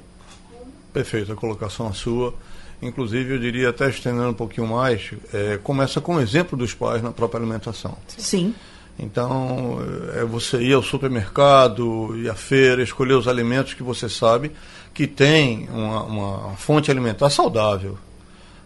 Perfeito, 0.93 1.31
a 1.31 1.35
colocação 1.35 1.93
sua. 1.93 2.33
Inclusive, 2.81 3.33
eu 3.33 3.39
diria, 3.39 3.69
até 3.69 3.89
estendendo 3.89 4.29
um 4.29 4.33
pouquinho 4.33 4.67
mais, 4.67 5.11
é, 5.33 5.59
começa 5.63 5.99
com 5.99 6.15
o 6.15 6.21
exemplo 6.21 6.57
dos 6.57 6.73
pais 6.73 7.01
na 7.01 7.11
própria 7.11 7.39
alimentação. 7.39 7.97
Sim. 8.17 8.53
Então, 8.99 9.79
é 10.15 10.23
você 10.23 10.57
ir 10.57 10.73
ao 10.73 10.81
supermercado 10.81 12.15
e 12.17 12.29
à 12.29 12.35
feira, 12.35 12.81
escolher 12.81 13.13
os 13.13 13.27
alimentos 13.27 13.73
que 13.73 13.83
você 13.83 14.09
sabe 14.09 14.51
que 14.93 15.05
tem 15.05 15.69
uma, 15.71 16.03
uma 16.03 16.55
fonte 16.55 16.89
alimentar 16.89 17.29
saudável. 17.29 17.97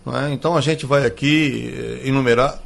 É? 0.07 0.33
Então, 0.33 0.55
a 0.55 0.61
gente 0.61 0.85
vai 0.85 1.05
aqui 1.05 1.73
é, 2.03 2.07
enumerar 2.07 2.61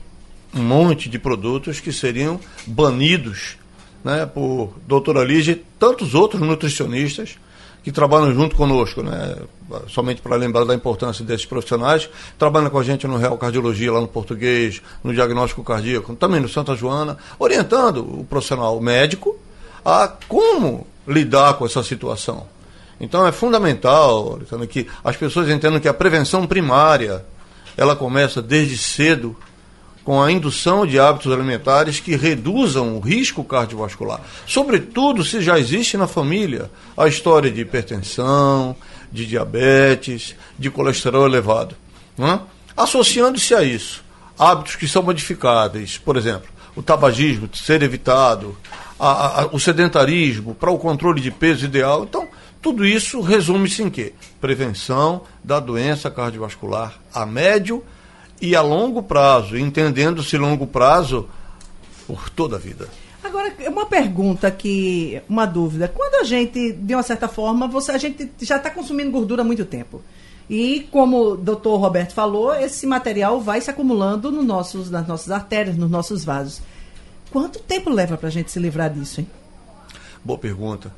um 0.53 0.61
monte 0.61 1.09
de 1.09 1.19
produtos 1.19 1.79
que 1.79 1.91
seriam 1.91 2.39
banidos 2.65 3.57
né, 4.03 4.25
por 4.25 4.73
doutora 4.87 5.23
Lígia 5.23 5.53
e 5.53 5.65
tantos 5.79 6.13
outros 6.13 6.41
nutricionistas 6.41 7.37
que 7.85 7.91
trabalham 7.91 8.33
junto 8.33 8.55
conosco, 8.55 9.03
né? 9.03 9.35
somente 9.87 10.19
para 10.19 10.35
lembrar 10.35 10.65
da 10.65 10.73
importância 10.73 11.23
desses 11.23 11.45
profissionais, 11.45 12.09
trabalham 12.35 12.71
com 12.71 12.79
a 12.79 12.83
gente 12.83 13.05
no 13.05 13.15
Real 13.15 13.37
Cardiologia, 13.37 13.91
lá 13.91 14.01
no 14.01 14.07
português, 14.07 14.81
no 15.03 15.13
diagnóstico 15.13 15.63
cardíaco, 15.63 16.15
também 16.15 16.41
no 16.41 16.49
Santa 16.49 16.75
Joana, 16.75 17.15
orientando 17.37 17.97
o 17.99 18.25
profissional 18.27 18.81
médico 18.81 19.37
a 19.85 20.11
como 20.27 20.87
lidar 21.07 21.53
com 21.59 21.65
essa 21.67 21.83
situação. 21.83 22.47
Então 22.99 23.27
é 23.27 23.31
fundamental 23.31 24.39
que 24.67 24.87
as 25.03 25.15
pessoas 25.15 25.47
entendam 25.47 25.79
que 25.79 25.87
a 25.87 25.93
prevenção 25.93 26.47
primária 26.47 27.23
ela 27.77 27.95
começa 27.95 28.41
desde 28.41 28.79
cedo 28.79 29.35
com 30.05 30.21
a 30.21 30.31
indução 30.31 30.85
de 30.85 30.99
hábitos 30.99 31.33
alimentares 31.33 31.99
que 31.99 32.15
reduzam 32.15 32.95
o 32.95 32.99
risco 32.99 33.43
cardiovascular. 33.43 34.21
Sobretudo 34.45 35.25
se 35.25 35.41
já 35.41 35.57
existe 35.59 35.97
na 35.97 36.05
família 36.05 36.69
a 36.95 37.07
história 37.07 37.49
de 37.49 37.61
hipertensão, 37.61 38.75
de 39.11 39.25
diabetes, 39.25 40.35
de 40.59 40.69
colesterol 40.69 41.25
elevado. 41.25 41.75
É? 42.19 42.39
Associando-se 42.77 43.55
a 43.55 43.63
isso, 43.63 44.05
hábitos 44.37 44.75
que 44.75 44.87
são 44.87 45.01
modificáveis, 45.01 45.97
por 45.97 46.17
exemplo, 46.17 46.49
o 46.75 46.83
tabagismo 46.83 47.49
ser 47.51 47.81
evitado, 47.81 48.55
a, 48.99 49.41
a, 49.41 49.45
o 49.47 49.59
sedentarismo 49.59 50.53
para 50.53 50.69
o 50.69 50.77
controle 50.77 51.19
de 51.19 51.31
peso 51.31 51.65
ideal. 51.65 52.03
Então, 52.03 52.27
tudo 52.61 52.85
isso 52.85 53.21
resume-se 53.21 53.81
em 53.81 53.89
quê? 53.89 54.13
Prevenção 54.39 55.23
da 55.43 55.59
doença 55.59 56.11
cardiovascular 56.11 56.93
a 57.11 57.25
médio 57.25 57.83
e 57.83 57.94
a 58.55 58.61
longo 58.61 59.01
prazo, 59.03 59.57
entendendo-se 59.57 60.37
longo 60.37 60.67
prazo 60.67 61.27
por 62.07 62.29
toda 62.29 62.57
a 62.57 62.59
vida. 62.59 62.87
Agora, 63.23 63.53
uma 63.67 63.85
pergunta 63.85 64.51
que, 64.51 65.21
uma 65.27 65.45
dúvida. 65.45 65.87
Quando 65.87 66.21
a 66.21 66.23
gente, 66.23 66.73
de 66.73 66.93
uma 66.93 67.03
certa 67.03 67.27
forma, 67.27 67.67
você, 67.67 67.91
a 67.91 67.97
gente 67.97 68.29
já 68.41 68.57
está 68.57 68.69
consumindo 68.69 69.11
gordura 69.11 69.41
há 69.41 69.45
muito 69.45 69.65
tempo. 69.65 70.01
E 70.49 70.87
como 70.91 71.31
o 71.31 71.37
doutor 71.37 71.77
Roberto 71.77 72.13
falou, 72.13 72.53
esse 72.53 72.85
material 72.85 73.41
vai 73.41 73.59
se 73.61 73.69
acumulando 73.69 74.31
no 74.31 74.43
nossos, 74.43 74.91
nas 74.91 75.07
nossas 75.07 75.31
artérias, 75.31 75.75
nos 75.75 75.89
nossos 75.89 76.23
vasos. 76.23 76.61
Quanto 77.31 77.59
tempo 77.59 77.89
leva 77.89 78.15
para 78.15 78.27
a 78.27 78.31
gente 78.31 78.51
se 78.51 78.59
livrar 78.59 78.93
disso, 78.93 79.21
hein? 79.21 79.27
Boa 80.23 80.37
pergunta. 80.37 80.93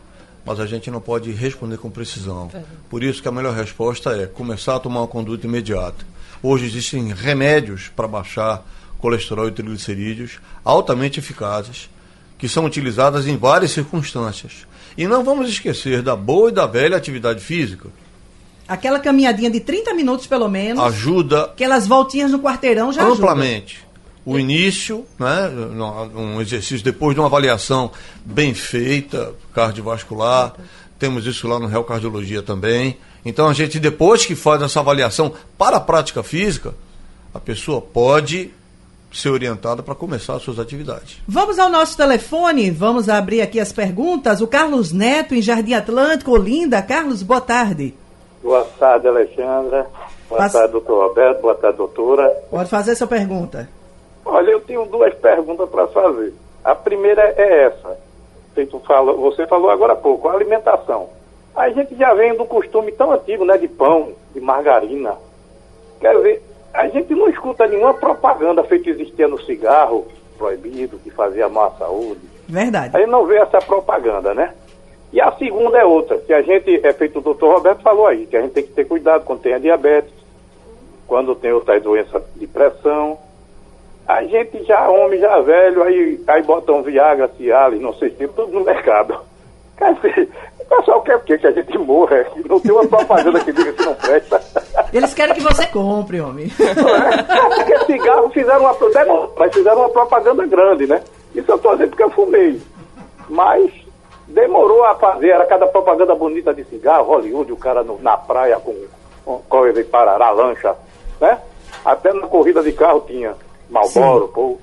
Mas 0.45 0.59
a 0.59 0.65
gente 0.65 0.91
não 0.91 1.01
pode 1.01 1.31
responder 1.31 1.77
com 1.77 1.89
precisão. 1.89 2.49
Por 2.89 3.03
isso 3.03 3.21
que 3.21 3.27
a 3.27 3.31
melhor 3.31 3.53
resposta 3.53 4.11
é 4.11 4.25
começar 4.25 4.75
a 4.75 4.79
tomar 4.79 5.01
uma 5.01 5.07
conduta 5.07 5.47
imediata. 5.47 6.05
Hoje 6.41 6.65
existem 6.65 7.13
remédios 7.13 7.91
para 7.95 8.07
baixar 8.07 8.65
colesterol 8.99 9.47
e 9.47 9.51
triglicerídeos 9.51 10.39
altamente 10.63 11.19
eficazes, 11.19 11.89
que 12.37 12.47
são 12.47 12.65
utilizadas 12.65 13.27
em 13.27 13.37
várias 13.37 13.71
circunstâncias. 13.71 14.67
E 14.97 15.07
não 15.07 15.23
vamos 15.23 15.49
esquecer 15.49 16.01
da 16.01 16.15
boa 16.15 16.49
e 16.49 16.53
da 16.53 16.65
velha 16.65 16.97
atividade 16.97 17.39
física. 17.39 17.89
Aquela 18.67 18.99
caminhadinha 18.99 19.49
de 19.49 19.59
30 19.59 19.93
minutos, 19.93 20.27
pelo 20.27 20.49
menos. 20.49 20.83
Ajuda. 20.83 21.45
Aquelas 21.45 21.87
voltinhas 21.87 22.31
no 22.31 22.39
quarteirão 22.39 22.91
já 22.91 23.03
Amplamente. 23.03 23.77
Ajuda. 23.77 23.87
O 24.25 24.37
início, 24.37 25.05
né, 25.17 25.49
um 26.13 26.41
exercício 26.41 26.83
depois 26.83 27.15
de 27.15 27.21
uma 27.21 27.27
avaliação 27.27 27.91
bem 28.25 28.53
feita, 28.53 29.33
cardiovascular. 29.53 30.53
Temos 30.99 31.25
isso 31.25 31.47
lá 31.47 31.57
no 31.57 31.67
Real 31.67 31.85
Cardiologia 31.85 32.41
também. 32.41 32.97
Então 33.25 33.47
a 33.47 33.53
gente, 33.53 33.79
depois 33.79 34.25
que 34.25 34.35
faz 34.35 34.61
essa 34.61 34.79
avaliação 34.79 35.33
para 35.57 35.77
a 35.77 35.81
prática 35.81 36.23
física, 36.23 36.73
a 37.33 37.39
pessoa 37.39 37.81
pode 37.81 38.51
ser 39.11 39.29
orientada 39.29 39.81
para 39.81 39.95
começar 39.95 40.35
as 40.35 40.43
suas 40.43 40.59
atividades. 40.59 41.21
Vamos 41.27 41.57
ao 41.59 41.69
nosso 41.69 41.95
telefone, 41.95 42.69
vamos 42.69 43.09
abrir 43.09 43.41
aqui 43.41 43.59
as 43.59 43.71
perguntas. 43.71 44.41
O 44.41 44.47
Carlos 44.47 44.91
Neto, 44.91 45.33
em 45.33 45.41
Jardim 45.41 45.73
Atlântico, 45.73 46.31
Olinda. 46.31 46.81
Carlos, 46.81 47.23
boa 47.23 47.41
tarde. 47.41 47.93
Boa 48.43 48.63
tarde, 48.77 49.07
Alexandra. 49.07 49.87
Boa 50.29 50.49
tarde, 50.49 50.71
doutor 50.71 51.07
Roberto. 51.07 51.41
Boa 51.41 51.55
tarde, 51.55 51.77
doutora. 51.77 52.29
Pode 52.49 52.69
fazer 52.69 52.95
sua 52.95 53.07
pergunta. 53.07 53.69
Olha, 54.25 54.51
eu 54.51 54.59
tenho 54.61 54.85
duas 54.85 55.13
perguntas 55.15 55.69
para 55.69 55.87
fazer. 55.87 56.33
A 56.63 56.75
primeira 56.75 57.21
é 57.37 57.65
essa. 57.65 57.97
Você 59.19 59.45
falou 59.47 59.69
agora 59.69 59.93
há 59.93 59.95
pouco, 59.95 60.27
a 60.27 60.33
alimentação. 60.33 61.09
A 61.57 61.69
gente 61.69 61.95
já 61.95 62.13
vem 62.13 62.37
do 62.37 62.45
costume 62.45 62.91
tão 62.91 63.11
antigo, 63.11 63.43
né, 63.43 63.57
de 63.57 63.67
pão, 63.67 64.13
de 64.31 64.39
margarina. 64.39 65.15
Quer 65.99 66.15
dizer, 66.15 66.43
a 66.71 66.87
gente 66.87 67.15
não 67.15 67.27
escuta 67.27 67.65
nenhuma 67.65 67.95
propaganda 67.95 68.63
feita 68.63 68.91
existia 68.91 69.27
no 69.27 69.41
cigarro 69.41 70.05
proibido, 70.37 70.99
que 70.99 71.09
fazia 71.09 71.49
mal 71.49 71.73
à 71.73 71.79
saúde. 71.79 72.21
Verdade. 72.47 72.95
A 72.95 72.99
gente 72.99 73.09
não 73.09 73.25
vê 73.25 73.37
essa 73.37 73.57
propaganda, 73.57 74.35
né? 74.35 74.53
E 75.11 75.19
a 75.19 75.31
segunda 75.31 75.79
é 75.79 75.83
outra, 75.83 76.19
que 76.19 76.31
a 76.31 76.43
gente, 76.43 76.79
é 76.85 76.93
feito 76.93 77.17
o 77.17 77.23
doutor 77.23 77.55
Roberto 77.55 77.81
falou 77.81 78.05
aí, 78.05 78.27
que 78.27 78.37
a 78.37 78.41
gente 78.41 78.51
tem 78.51 78.63
que 78.63 78.73
ter 78.73 78.85
cuidado 78.85 79.23
quando 79.23 79.41
tem 79.41 79.55
a 79.55 79.59
diabetes, 79.59 80.13
quando 81.07 81.33
tem 81.33 81.51
outras 81.51 81.81
doenças 81.81 82.21
de 82.35 82.45
pressão. 82.45 83.17
A 84.07 84.23
gente 84.23 84.63
já, 84.63 84.87
homem 84.87 85.19
já 85.19 85.41
velho, 85.41 85.81
aí, 85.81 86.23
aí 86.27 86.43
botam 86.43 86.83
Viagra, 86.83 87.31
Cialis, 87.35 87.81
não 87.81 87.95
sei 87.95 88.11
se, 88.11 88.27
tudo 88.27 88.51
no 88.51 88.63
mercado. 88.63 89.26
Quer 89.77 89.93
dizer, 89.95 90.29
o 90.59 90.65
pessoal 90.65 91.01
quer 91.01 91.15
o 91.15 91.19
quê? 91.21 91.37
Que 91.37 91.47
a 91.47 91.51
gente 91.51 91.77
morra, 91.77 92.23
que 92.23 92.47
não 92.47 92.59
tem 92.59 92.71
uma 92.71 92.87
propaganda 92.87 93.39
que 93.39 93.53
diga 93.53 93.73
que 93.73 93.85
não 93.85 93.93
presta. 93.95 94.41
Eles 94.91 95.13
querem 95.13 95.35
que 95.35 95.41
você 95.41 95.67
compre, 95.67 96.19
homem. 96.19 96.51
É? 96.59 97.55
Porque 97.55 97.85
cigarro 97.85 98.29
fizeram 98.29 98.61
uma, 98.61 99.29
mas 99.37 99.53
fizeram 99.53 99.79
uma 99.79 99.89
propaganda 99.89 100.45
grande, 100.45 100.87
né? 100.87 101.01
Isso 101.35 101.51
eu 101.51 101.55
estou 101.55 101.73
dizendo 101.73 101.89
porque 101.89 102.03
eu 102.03 102.09
fumei. 102.09 102.61
Mas 103.29 103.71
demorou 104.27 104.83
a 104.85 104.95
fazer, 104.95 105.29
era 105.29 105.45
cada 105.45 105.67
propaganda 105.67 106.15
bonita 106.15 106.53
de 106.53 106.63
cigarro, 106.65 107.05
Hollywood, 107.05 107.51
o 107.51 107.57
cara 107.57 107.83
no, 107.83 107.99
na 108.01 108.17
praia 108.17 108.59
com, 108.59 109.41
com 109.47 109.71
de 109.71 109.83
parará, 109.83 110.31
lancha, 110.31 110.75
né? 111.21 111.39
Até 111.85 112.11
na 112.13 112.27
corrida 112.27 112.63
de 112.63 112.71
carro 112.71 113.03
tinha 113.07 113.35
Malboro, 113.69 114.27
pô. 114.29 114.57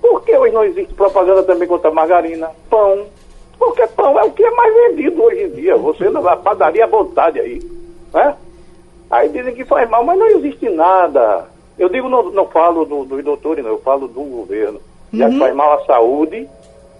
Por 0.00 0.22
que 0.22 0.36
hoje 0.36 0.52
não 0.52 0.64
existe 0.64 0.94
propaganda 0.94 1.42
também 1.42 1.66
contra 1.66 1.90
margarina, 1.90 2.50
pão, 2.70 3.06
porque 3.58 3.86
pão 3.88 4.18
é 4.18 4.24
o 4.24 4.30
que 4.30 4.44
é 4.44 4.50
mais 4.50 4.74
vendido 4.74 5.22
hoje 5.22 5.44
em 5.44 5.50
dia. 5.50 5.76
Você 5.76 6.10
na 6.10 6.36
padaria 6.36 6.84
à 6.84 6.88
vontade 6.88 7.40
aí. 7.40 7.62
Né? 8.12 8.34
Aí 9.10 9.28
dizem 9.28 9.54
que 9.54 9.64
faz 9.64 9.88
mal, 9.88 10.04
mas 10.04 10.18
não 10.18 10.26
existe 10.26 10.68
nada. 10.68 11.46
Eu 11.78 11.88
digo, 11.88 12.08
não, 12.08 12.30
não 12.30 12.46
falo 12.46 12.84
do, 12.84 13.04
dos 13.04 13.22
doutores, 13.22 13.64
não, 13.64 13.72
eu 13.72 13.80
falo 13.80 14.08
do 14.08 14.22
governo. 14.22 14.80
Já 15.12 15.28
que 15.28 15.34
uhum. 15.34 15.40
faz 15.40 15.54
mal 15.54 15.72
à 15.74 15.84
saúde, 15.84 16.48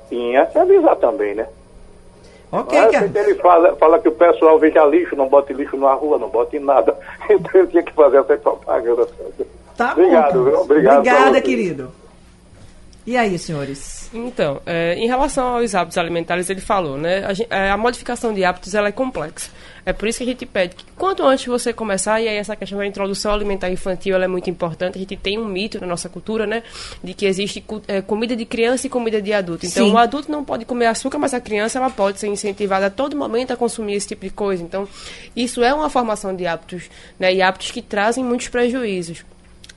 tinha 0.08 0.46
que 0.46 0.58
avisar 0.58 0.96
também, 0.96 1.34
né? 1.34 1.46
Ok, 2.52 2.80
Mas 2.80 2.90
cara. 2.92 3.10
ele 3.14 3.34
fala, 3.36 3.74
fala 3.76 3.98
que 3.98 4.08
o 4.08 4.12
pessoal 4.12 4.58
veja 4.58 4.84
lixo, 4.84 5.16
não 5.16 5.28
bote 5.28 5.52
lixo 5.52 5.76
na 5.76 5.92
rua, 5.94 6.18
não 6.18 6.28
bote 6.28 6.58
nada. 6.58 6.96
Então 7.28 7.60
ele 7.60 7.68
tinha 7.68 7.82
que 7.82 7.92
fazer 7.92 8.18
essa 8.18 8.36
propaganda. 8.36 9.08
Tá 9.76 9.92
Obrigado, 9.92 10.38
bom. 10.38 10.44
viu? 10.44 10.60
Obrigado 10.60 10.98
Obrigada, 10.98 11.40
querido. 11.40 11.92
E 13.06 13.16
aí, 13.16 13.38
senhores? 13.38 14.10
Então, 14.12 14.60
é, 14.66 14.94
em 14.94 15.06
relação 15.06 15.56
aos 15.58 15.74
hábitos 15.76 15.96
alimentares, 15.96 16.50
ele 16.50 16.60
falou, 16.60 16.98
né? 16.98 17.24
A, 17.24 17.32
gen- 17.32 17.46
é, 17.48 17.70
a 17.70 17.76
modificação 17.76 18.34
de 18.34 18.44
hábitos 18.44 18.74
ela 18.74 18.88
é 18.88 18.92
complexa. 18.92 19.48
É 19.84 19.92
por 19.92 20.08
isso 20.08 20.18
que 20.18 20.24
a 20.24 20.26
gente 20.26 20.44
pede 20.44 20.74
que 20.74 20.84
quanto 20.96 21.22
antes 21.24 21.46
você 21.46 21.72
começar, 21.72 22.20
e 22.20 22.26
aí 22.26 22.36
essa 22.36 22.56
questão 22.56 22.78
da 22.78 22.84
introdução 22.86 23.32
alimentar 23.32 23.70
infantil 23.70 24.16
ela 24.16 24.24
é 24.24 24.28
muito 24.28 24.50
importante. 24.50 24.96
A 24.96 24.98
gente 24.98 25.16
tem 25.16 25.38
um 25.38 25.44
mito 25.44 25.80
na 25.80 25.86
nossa 25.86 26.08
cultura, 26.08 26.48
né? 26.48 26.64
De 27.04 27.14
que 27.14 27.26
existe 27.26 27.64
é, 27.86 28.02
comida 28.02 28.34
de 28.34 28.44
criança 28.44 28.88
e 28.88 28.90
comida 28.90 29.22
de 29.22 29.32
adulto. 29.32 29.64
Então, 29.66 29.86
Sim. 29.86 29.92
o 29.92 29.98
adulto 29.98 30.28
não 30.32 30.44
pode 30.44 30.64
comer 30.64 30.86
açúcar, 30.86 31.18
mas 31.18 31.32
a 31.32 31.40
criança 31.40 31.78
ela 31.78 31.90
pode 31.90 32.18
ser 32.18 32.26
incentivada 32.26 32.86
a 32.86 32.90
todo 32.90 33.14
momento 33.16 33.52
a 33.52 33.56
consumir 33.56 33.94
esse 33.94 34.08
tipo 34.08 34.24
de 34.24 34.30
coisa. 34.30 34.64
Então, 34.64 34.88
isso 35.36 35.62
é 35.62 35.72
uma 35.72 35.88
formação 35.88 36.34
de 36.34 36.44
hábitos, 36.44 36.90
né? 37.20 37.32
E 37.32 37.40
hábitos 37.40 37.70
que 37.70 37.82
trazem 37.82 38.24
muitos 38.24 38.48
prejuízos. 38.48 39.24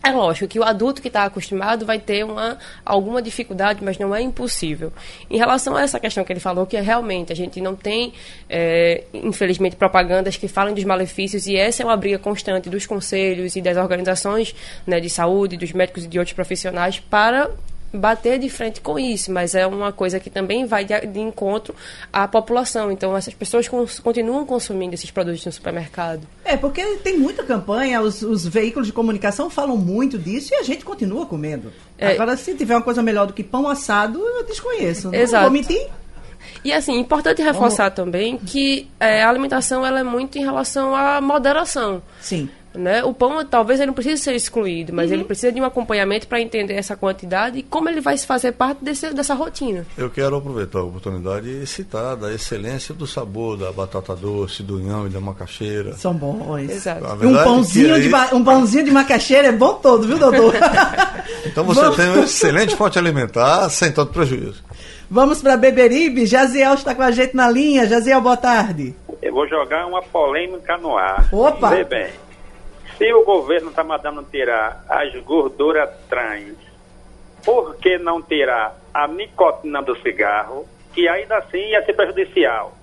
É 0.01 0.11
lógico 0.11 0.47
que 0.47 0.57
o 0.57 0.63
adulto 0.63 1.01
que 1.01 1.09
está 1.09 1.25
acostumado 1.25 1.85
vai 1.85 1.99
ter 1.99 2.23
uma, 2.23 2.57
alguma 2.85 3.21
dificuldade, 3.21 3.83
mas 3.83 3.97
não 3.97 4.15
é 4.15 4.21
impossível. 4.21 4.93
Em 5.29 5.37
relação 5.37 5.75
a 5.75 5.81
essa 5.81 5.99
questão 5.99 6.23
que 6.23 6.31
ele 6.31 6.39
falou, 6.39 6.65
que 6.65 6.77
é 6.77 6.81
realmente 6.81 7.33
a 7.33 7.35
gente 7.35 7.59
não 7.59 7.75
tem, 7.75 8.13
é, 8.49 9.03
infelizmente, 9.13 9.75
propagandas 9.75 10.37
que 10.37 10.47
falam 10.47 10.73
dos 10.73 10.85
malefícios, 10.85 11.47
e 11.47 11.57
essa 11.57 11.83
é 11.83 11.85
uma 11.85 11.97
briga 11.97 12.17
constante 12.17 12.69
dos 12.69 12.85
conselhos 12.85 13.57
e 13.57 13.61
das 13.61 13.75
organizações 13.75 14.55
né, 14.87 15.01
de 15.01 15.09
saúde, 15.09 15.57
dos 15.57 15.73
médicos 15.73 16.05
e 16.05 16.07
de 16.07 16.17
outros 16.17 16.33
profissionais 16.33 16.99
para 16.99 17.51
bater 17.93 18.39
de 18.39 18.49
frente 18.49 18.81
com 18.81 18.99
isso, 18.99 19.31
mas 19.31 19.55
é 19.55 19.65
uma 19.65 19.91
coisa 19.91 20.19
que 20.19 20.29
também 20.29 20.65
vai 20.65 20.85
de, 20.85 20.99
de 21.07 21.19
encontro 21.19 21.75
à 22.11 22.27
população. 22.27 22.91
Então, 22.91 23.15
essas 23.15 23.33
pessoas 23.33 23.67
cons- 23.67 23.99
continuam 23.99 24.45
consumindo 24.45 24.93
esses 24.93 25.09
produtos 25.11 25.45
no 25.45 25.51
supermercado. 25.51 26.21
É, 26.45 26.55
porque 26.55 26.83
tem 26.97 27.17
muita 27.17 27.43
campanha, 27.43 28.01
os, 28.01 28.21
os 28.21 28.45
veículos 28.47 28.87
de 28.87 28.93
comunicação 28.93 29.49
falam 29.49 29.77
muito 29.77 30.17
disso 30.17 30.53
e 30.53 30.57
a 30.57 30.63
gente 30.63 30.85
continua 30.85 31.25
comendo. 31.25 31.71
É. 31.97 32.13
Agora, 32.13 32.37
se 32.37 32.53
tiver 32.55 32.75
uma 32.75 32.81
coisa 32.81 33.01
melhor 33.01 33.27
do 33.27 33.33
que 33.33 33.43
pão 33.43 33.67
assado, 33.67 34.19
eu 34.19 34.43
desconheço. 34.45 35.07
Não 35.11 35.15
Exato. 35.19 35.43
vou 35.43 35.51
mentir. 35.51 35.87
E 36.63 36.73
assim, 36.73 36.97
importante 36.99 37.41
reforçar 37.41 37.89
também 37.91 38.37
que 38.37 38.89
é, 38.99 39.23
a 39.23 39.29
alimentação 39.29 39.85
ela 39.85 39.99
é 39.99 40.03
muito 40.03 40.37
em 40.37 40.41
relação 40.41 40.95
à 40.95 41.21
moderação. 41.21 42.01
Sim. 42.19 42.49
Né? 42.79 43.03
O 43.03 43.13
pão 43.13 43.43
talvez 43.45 43.79
ele 43.79 43.87
não 43.87 43.93
precise 43.93 44.21
ser 44.23 44.33
excluído, 44.35 44.93
mas 44.93 45.09
Uhum. 45.09 45.15
ele 45.17 45.23
precisa 45.25 45.51
de 45.51 45.59
um 45.59 45.65
acompanhamento 45.65 46.27
para 46.27 46.39
entender 46.39 46.75
essa 46.75 46.95
quantidade 46.95 47.59
e 47.59 47.63
como 47.63 47.89
ele 47.89 47.99
vai 47.99 48.15
se 48.17 48.25
fazer 48.25 48.53
parte 48.53 48.81
desse, 48.83 49.13
dessa 49.13 49.33
rotina. 49.33 49.85
Eu 49.97 50.09
quero 50.09 50.37
aproveitar 50.37 50.79
a 50.79 50.83
oportunidade 50.83 51.49
e 51.49 51.67
citar 51.67 52.15
da 52.15 52.31
excelência 52.33 52.95
do 52.95 53.05
sabor 53.05 53.57
da 53.57 53.69
batata 53.71 54.15
doce, 54.15 54.63
do 54.63 54.79
inhame 54.79 55.07
e 55.07 55.09
da 55.09 55.19
macaxeira. 55.19 55.93
São 55.97 56.13
bons. 56.13 56.57
Exato. 56.69 57.03
E 57.21 57.25
um 57.25 57.37
é 57.37 57.43
pãozinho, 57.43 57.95
aí- 57.95 58.01
de, 58.03 58.09
ba- 58.09 58.29
um 58.31 58.43
pãozinho 58.43 58.85
de 58.85 58.91
macaxeira 58.91 59.49
é 59.49 59.51
bom 59.51 59.73
todo, 59.73 60.07
viu, 60.07 60.17
doutor? 60.17 60.53
Então 61.45 61.63
você 61.63 61.81
Vamos- 61.81 61.95
tem 61.97 62.09
um 62.09 62.23
excelente 62.23 62.75
fonte 62.75 62.97
alimentar 62.97 63.69
sem 63.69 63.91
tanto 63.91 64.11
prejuízo. 64.13 64.63
Vamos 65.09 65.41
para 65.41 65.57
Beberibe. 65.57 66.25
Jaziel 66.25 66.73
está 66.75 66.93
com 66.95 67.01
a 67.01 67.11
gente 67.11 67.35
na 67.35 67.49
linha. 67.49 67.87
Jaziel, 67.87 68.21
boa 68.21 68.37
tarde. 68.37 68.95
Eu 69.21 69.33
vou 69.33 69.47
jogar 69.47 69.85
uma 69.87 70.01
polêmica 70.01 70.77
no 70.77 70.95
ar. 70.97 71.27
Opa! 71.31 71.69
Vê 71.69 71.83
bem. 71.83 72.07
Se 72.99 73.13
o 73.13 73.23
governo 73.23 73.69
está 73.69 73.81
mandando 73.81 74.21
tirar 74.23 74.83
as 74.89 75.15
gorduras 75.23 75.89
trans, 76.09 76.57
por 77.45 77.77
que 77.77 77.97
não 77.97 78.21
tirar 78.21 78.75
a 78.93 79.07
nicotina 79.07 79.81
do 79.81 79.97
cigarro, 80.01 80.67
que 80.93 81.07
ainda 81.07 81.37
assim 81.37 81.59
ia 81.59 81.81
ser 81.85 81.93
prejudicial? 81.93 82.73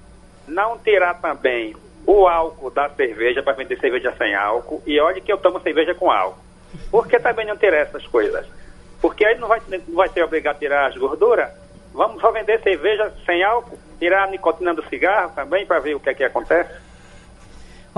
Não 0.49 0.79
tirar 0.79 1.21
também 1.21 1.77
o 2.07 2.27
álcool 2.27 2.71
da 2.71 2.89
cerveja 2.89 3.43
para 3.43 3.53
vender 3.53 3.79
cerveja 3.79 4.11
sem 4.17 4.35
álcool. 4.35 4.83
E 4.87 4.99
olha 4.99 5.21
que 5.21 5.31
eu 5.31 5.37
tomo 5.37 5.61
cerveja 5.61 5.95
com 5.95 6.11
álcool. 6.11 6.41
Por 6.91 7.07
que 7.07 7.21
também 7.21 7.45
não 7.45 7.59
tirar 7.59 7.77
essas 7.77 8.07
coisas? 8.07 8.47
Porque 9.03 9.23
aí 9.23 9.39
não 9.39 9.49
vai, 9.49 9.61
não 9.69 9.97
vai 9.97 10.09
ser 10.09 10.23
obrigado 10.23 10.57
a 10.57 10.59
tirar 10.59 10.87
as 10.87 10.97
gorduras. 10.97 11.51
Vamos 11.93 12.23
só 12.23 12.31
vender 12.33 12.63
cerveja 12.63 13.13
sem 13.27 13.43
álcool, 13.43 13.79
tirar 13.99 14.25
a 14.25 14.31
nicotina 14.31 14.73
do 14.73 14.83
cigarro 14.89 15.33
também 15.35 15.67
para 15.67 15.79
ver 15.79 15.95
o 15.95 16.01
que 16.01 16.09
é 16.09 16.15
que 16.15 16.25
acontece. 16.25 16.86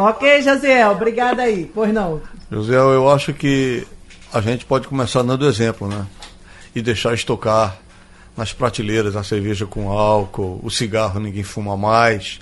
Ok, 0.00 0.42
Jaziel, 0.42 0.92
obrigada 0.92 1.42
aí. 1.42 1.68
Pois 1.74 1.92
não. 1.92 2.20
José, 2.52 2.76
eu 2.76 3.10
acho 3.10 3.34
que 3.34 3.84
a 4.32 4.40
gente 4.40 4.64
pode 4.64 4.86
começar 4.86 5.22
dando 5.22 5.44
exemplo, 5.44 5.88
né? 5.88 6.06
E 6.72 6.80
deixar 6.80 7.14
estocar 7.14 7.76
nas 8.36 8.52
prateleiras 8.52 9.16
a 9.16 9.24
cerveja 9.24 9.66
com 9.66 9.90
álcool, 9.90 10.60
o 10.62 10.70
cigarro 10.70 11.18
ninguém 11.18 11.42
fuma 11.42 11.76
mais. 11.76 12.38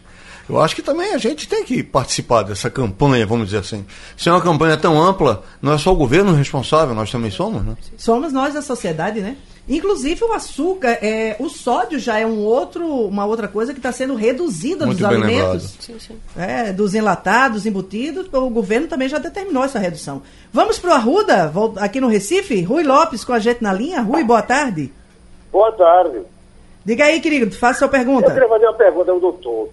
Eu 0.46 0.60
acho 0.60 0.76
que 0.76 0.82
também 0.82 1.14
a 1.14 1.18
gente 1.18 1.48
tem 1.48 1.64
que 1.64 1.82
participar 1.82 2.42
dessa 2.42 2.68
campanha, 2.68 3.26
vamos 3.26 3.46
dizer 3.46 3.60
assim. 3.60 3.86
Se 4.18 4.28
é 4.28 4.32
uma 4.32 4.42
campanha 4.42 4.76
tão 4.76 5.02
ampla, 5.02 5.42
não 5.62 5.72
é 5.72 5.78
só 5.78 5.94
o 5.94 5.96
governo 5.96 6.34
responsável, 6.34 6.94
nós 6.94 7.10
também 7.10 7.30
somos, 7.30 7.64
né? 7.64 7.74
Somos 7.96 8.34
nós 8.34 8.52
da 8.52 8.60
sociedade, 8.60 9.22
né? 9.22 9.34
Inclusive 9.68 10.22
o 10.24 10.32
açúcar, 10.32 10.98
é, 11.02 11.34
o 11.40 11.48
sódio 11.48 11.98
já 11.98 12.18
é 12.20 12.24
um 12.26 12.38
outro, 12.44 12.86
uma 12.86 13.26
outra 13.26 13.48
coisa 13.48 13.72
que 13.72 13.80
está 13.80 13.90
sendo 13.90 14.14
reduzida 14.14 14.86
Muito 14.86 14.98
dos 14.98 15.06
alimentos. 15.06 15.76
Sim, 15.80 15.98
sim. 15.98 16.20
É, 16.36 16.72
dos 16.72 16.94
enlatados, 16.94 17.66
embutidos, 17.66 18.28
o 18.32 18.48
governo 18.48 18.86
também 18.86 19.08
já 19.08 19.18
determinou 19.18 19.64
essa 19.64 19.80
redução. 19.80 20.22
Vamos 20.52 20.78
para 20.78 20.90
o 20.90 20.94
Arruda, 20.94 21.52
aqui 21.80 22.00
no 22.00 22.06
Recife? 22.06 22.62
Rui 22.62 22.84
Lopes 22.84 23.24
com 23.24 23.32
a 23.32 23.40
gente 23.40 23.60
na 23.60 23.72
linha. 23.72 24.00
Rui, 24.02 24.22
boa 24.22 24.42
tarde. 24.42 24.92
Boa 25.50 25.72
tarde. 25.72 26.22
Diga 26.84 27.06
aí, 27.06 27.20
querido, 27.20 27.50
faça 27.56 27.80
sua 27.80 27.86
Eu 27.86 27.90
pergunta. 27.90 28.30
queria 28.30 28.48
fazer 28.48 28.66
uma 28.66 28.74
pergunta 28.74 29.10
ao 29.10 29.18
doutor. 29.18 29.68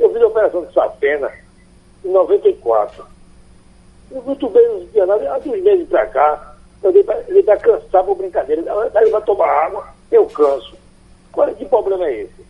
Eu 0.00 0.12
fiz 0.12 0.20
a 0.20 0.26
operação 0.26 0.64
de 0.64 0.72
Sapena 0.72 1.30
em 2.04 2.10
94. 2.10 3.04
Eu 4.10 4.22
muito 4.22 4.48
bem 4.48 4.88
há 4.96 5.38
uns 5.38 5.62
meses 5.62 5.88
pra 5.88 6.06
cá, 6.06 6.47
eu 6.82 6.92
dei 6.92 7.04
está 7.40 7.56
cansado 7.56 8.06
por 8.06 8.16
brincadeira. 8.16 8.62
Daí 8.92 9.04
ele 9.04 9.10
vai 9.10 9.22
tomar 9.22 9.48
água, 9.48 9.88
eu 10.10 10.26
canso. 10.26 10.74
Qual 11.32 11.48
é 11.48 11.52
que 11.52 11.64
problema 11.64 12.04
é 12.06 12.22
esse? 12.22 12.48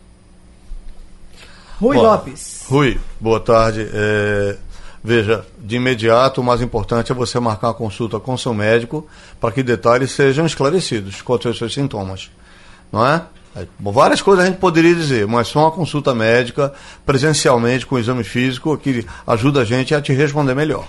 Rui 1.79 1.95
Bom, 1.95 2.03
Lopes. 2.03 2.65
Rui, 2.67 2.99
boa 3.19 3.39
tarde. 3.39 3.89
É, 3.93 4.57
veja, 5.03 5.45
de 5.57 5.77
imediato, 5.77 6.41
o 6.41 6.43
mais 6.43 6.61
importante 6.61 7.11
é 7.11 7.15
você 7.15 7.39
marcar 7.39 7.67
uma 7.67 7.73
consulta 7.73 8.19
com 8.19 8.37
seu 8.37 8.53
médico 8.53 9.07
para 9.39 9.51
que 9.51 9.63
detalhes 9.63 10.11
sejam 10.11 10.45
esclarecidos 10.45 11.21
quanto 11.21 11.47
aos 11.47 11.57
seus 11.57 11.73
sintomas. 11.73 12.29
Não 12.91 13.05
é? 13.05 13.23
É, 13.55 13.65
bom, 13.79 13.91
várias 13.91 14.21
coisas 14.21 14.43
a 14.43 14.47
gente 14.47 14.59
poderia 14.59 14.93
dizer, 14.93 15.25
mas 15.25 15.47
só 15.47 15.61
uma 15.61 15.71
consulta 15.71 16.13
médica, 16.13 16.73
presencialmente, 17.05 17.85
com 17.85 17.97
exame 17.97 18.23
físico, 18.23 18.77
que 18.77 19.05
ajuda 19.25 19.61
a 19.61 19.65
gente 19.65 19.95
a 19.95 20.01
te 20.01 20.13
responder 20.13 20.53
melhor. 20.53 20.85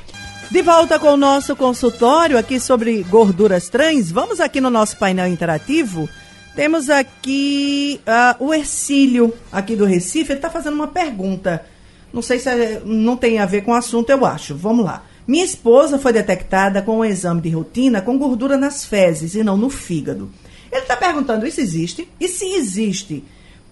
De 0.50 0.62
volta 0.62 0.98
com 0.98 1.12
o 1.12 1.16
nosso 1.16 1.54
consultório 1.54 2.36
aqui 2.36 2.58
sobre 2.58 3.04
gorduras 3.04 3.68
trans. 3.68 4.10
Vamos 4.10 4.40
aqui 4.40 4.60
no 4.60 4.68
nosso 4.68 4.96
painel 4.96 5.28
interativo. 5.28 6.08
Temos 6.56 6.90
aqui 6.90 8.00
ah, 8.04 8.34
o 8.40 8.52
Ercílio, 8.52 9.32
aqui 9.52 9.76
do 9.76 9.84
Recife. 9.84 10.32
Ele 10.32 10.38
está 10.38 10.50
fazendo 10.50 10.74
uma 10.74 10.88
pergunta. 10.88 11.64
Não 12.12 12.20
sei 12.20 12.40
se 12.40 12.48
é- 12.48 12.82
não 12.84 13.16
tem 13.16 13.38
a 13.38 13.46
ver 13.46 13.62
com 13.62 13.70
o 13.70 13.74
assunto, 13.74 14.10
eu 14.10 14.26
acho. 14.26 14.56
Vamos 14.56 14.84
lá. 14.84 15.04
Minha 15.24 15.44
esposa 15.44 16.00
foi 16.00 16.12
detectada 16.12 16.82
com 16.82 16.98
um 16.98 17.04
exame 17.04 17.40
de 17.40 17.50
rotina 17.50 18.02
com 18.02 18.18
gordura 18.18 18.56
nas 18.56 18.84
fezes 18.84 19.36
e 19.36 19.44
não 19.44 19.56
no 19.56 19.70
fígado. 19.70 20.28
Ele 20.72 20.82
está 20.82 20.96
perguntando: 20.96 21.46
isso 21.46 21.60
existe? 21.60 22.08
E 22.18 22.26
se 22.26 22.56
existe, 22.56 23.22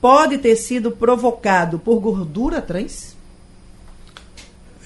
pode 0.01 0.39
ter 0.39 0.55
sido 0.55 0.93
provocado 0.93 1.81
por 1.81 1.99
gordura 1.99 2.63
trans? 2.63 3.18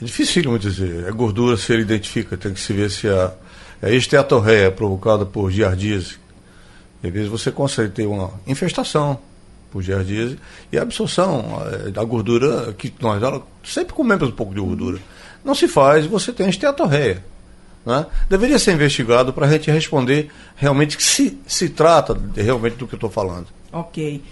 É 0.02 0.04
dificílimo 0.04 0.58
dizer. 0.58 1.06
É 1.06 1.12
gordura 1.12 1.56
se 1.56 1.72
ele 1.72 1.82
identifica, 1.82 2.36
tem 2.36 2.52
que 2.52 2.60
se 2.60 2.72
ver 2.72 2.90
se 2.90 3.08
a, 3.08 3.32
a 3.80 3.90
esteatorreia 3.90 4.66
é 4.66 4.70
provocada 4.70 5.24
por 5.24 5.50
giardíase. 5.50 6.16
Às 7.04 7.10
vezes 7.10 7.28
você 7.28 7.52
consegue 7.52 7.90
ter 7.90 8.06
uma 8.06 8.32
infestação 8.46 9.18
por 9.70 9.80
giardíase 9.80 10.38
e 10.72 10.78
a 10.78 10.82
absorção 10.82 11.62
eh, 11.66 11.90
da 11.90 12.02
gordura 12.04 12.72
que 12.72 12.92
nós 13.00 13.22
sempre 13.64 13.94
comemos 13.94 14.28
um 14.28 14.32
pouco 14.32 14.52
de 14.52 14.60
gordura. 14.60 14.98
Não 15.44 15.54
se 15.54 15.68
faz, 15.68 16.04
você 16.04 16.32
tem 16.32 16.48
esteatorreia. 16.48 17.24
Né? 17.86 18.06
Deveria 18.28 18.58
ser 18.58 18.72
investigado 18.72 19.32
para 19.32 19.46
a 19.46 19.50
gente 19.50 19.70
responder 19.70 20.30
realmente 20.56 21.00
se, 21.02 21.38
se 21.46 21.68
trata 21.68 22.20
realmente 22.36 22.76
do 22.76 22.86
que 22.86 22.94
eu 22.94 22.98
estou 22.98 23.10
falando. 23.10 23.46
Ok. 23.72 24.22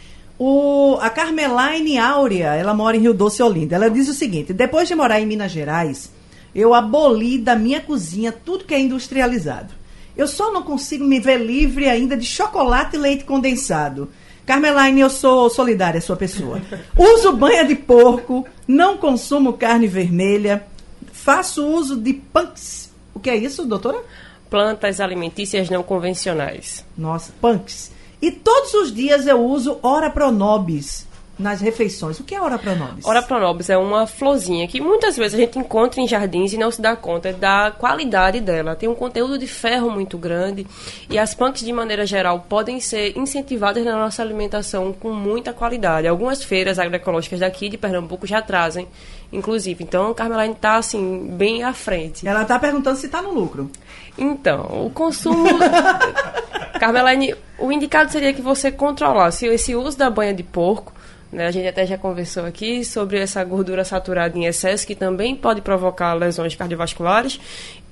O, 0.43 0.97
a 1.03 1.11
Carmelaine 1.11 1.99
Áurea, 1.99 2.55
ela 2.55 2.73
mora 2.73 2.97
em 2.97 3.01
Rio 3.01 3.13
Doce, 3.13 3.43
Olinda. 3.43 3.77
Ela 3.77 3.91
diz 3.91 4.09
o 4.09 4.15
seguinte: 4.15 4.55
depois 4.55 4.89
de 4.89 4.95
morar 4.95 5.21
em 5.21 5.27
Minas 5.27 5.53
Gerais, 5.53 6.11
eu 6.55 6.73
aboli 6.73 7.37
da 7.37 7.55
minha 7.55 7.79
cozinha 7.79 8.33
tudo 8.33 8.65
que 8.65 8.73
é 8.73 8.81
industrializado. 8.81 9.75
Eu 10.17 10.27
só 10.27 10.51
não 10.51 10.63
consigo 10.63 11.05
me 11.05 11.21
ver 11.21 11.37
livre 11.37 11.91
ainda 11.91 12.17
de 12.17 12.25
chocolate 12.25 12.97
e 12.97 12.99
leite 12.99 13.25
condensado. 13.25 14.09
Carmelaine, 14.47 15.03
eu 15.03 15.11
sou 15.11 15.51
solidária 15.51 15.99
à 15.99 16.01
sua 16.01 16.17
pessoa. 16.17 16.59
Uso 16.97 17.37
banha 17.37 17.63
de 17.63 17.75
porco, 17.75 18.47
não 18.67 18.97
consumo 18.97 19.53
carne 19.53 19.87
vermelha, 19.87 20.65
faço 21.13 21.67
uso 21.67 22.01
de 22.01 22.15
punks. 22.15 22.91
O 23.13 23.21
que 23.21 23.29
é 23.29 23.37
isso, 23.37 23.67
doutora? 23.67 24.03
Plantas 24.49 25.01
alimentícias 25.01 25.69
não 25.69 25.83
convencionais. 25.83 26.83
Nossa, 26.97 27.31
punks. 27.43 28.00
E 28.21 28.31
todos 28.31 28.75
os 28.75 28.93
dias 28.95 29.27
eu 29.27 29.41
uso 29.45 29.79
Ora 29.83 30.11
Pronobis. 30.11 31.09
nas 31.39 31.63
refeições. 31.63 32.21
O 32.21 32.25
que 32.25 32.35
é 32.35 32.41
ora 32.41 32.59
pronobis? 32.59 33.03
Ora 33.07 33.23
pronobis 33.23 33.71
é 33.71 33.79
uma 33.79 34.07
florzinha 34.07 34.69
que 34.69 34.79
muitas 34.79 35.17
vezes 35.17 35.33
a 35.39 35.39
gente 35.39 35.59
encontra 35.59 35.99
em 35.99 36.07
jardins 36.07 36.53
e 36.53 36.59
não 36.59 36.71
se 36.71 36.83
dá 36.83 36.95
conta 36.95 37.33
da 37.33 37.71
qualidade 37.71 38.41
dela. 38.41 38.77
Tem 38.77 38.87
um 38.87 38.95
conteúdo 38.95 39.39
de 39.39 39.47
ferro 39.47 39.91
muito 39.91 40.19
grande 40.19 40.67
e 41.09 41.19
as 41.19 41.33
punks, 41.33 41.65
de 41.65 41.73
maneira 41.73 42.05
geral, 42.05 42.45
podem 42.47 42.79
ser 42.79 43.17
incentivadas 43.17 43.83
na 43.87 43.97
nossa 43.97 44.21
alimentação 44.21 44.93
com 44.93 45.15
muita 45.15 45.55
qualidade. 45.55 46.07
Algumas 46.07 46.45
feiras 46.45 46.79
agroecológicas 46.79 47.41
daqui 47.41 47.71
de 47.71 47.79
Pernambuco 47.79 48.27
já 48.27 48.43
trazem, 48.43 48.87
inclusive. 49.33 49.83
Então, 49.83 50.11
a 50.11 50.15
Carmeline 50.15 50.53
está, 50.53 50.77
assim, 50.77 51.27
bem 51.39 51.63
à 51.63 51.73
frente. 51.73 52.29
Ela 52.29 52.43
está 52.43 52.59
perguntando 52.59 52.99
se 52.99 53.07
está 53.07 53.23
no 53.23 53.33
lucro. 53.33 53.71
Então, 54.19 54.85
o 54.85 54.91
consumo... 54.91 55.47
Carmeline, 56.81 57.35
o 57.59 57.71
indicado 57.71 58.11
seria 58.11 58.33
que 58.33 58.41
você 58.41 58.73
controlasse 58.73 59.45
esse 59.45 59.77
uso 59.77 59.99
da 59.99 60.09
banha 60.09 60.33
de 60.33 60.43
porco, 60.43 60.95
né? 61.31 61.47
A 61.47 61.51
gente 61.51 61.69
até 61.69 61.85
já 61.85 61.99
conversou 61.99 62.47
aqui 62.47 62.83
sobre 62.87 63.19
essa 63.19 63.45
gordura 63.45 63.85
saturada 63.85 64.39
em 64.39 64.47
excesso, 64.47 64.87
que 64.87 64.95
também 64.95 65.37
pode 65.37 65.61
provocar 65.61 66.15
lesões 66.15 66.55
cardiovasculares. 66.55 67.39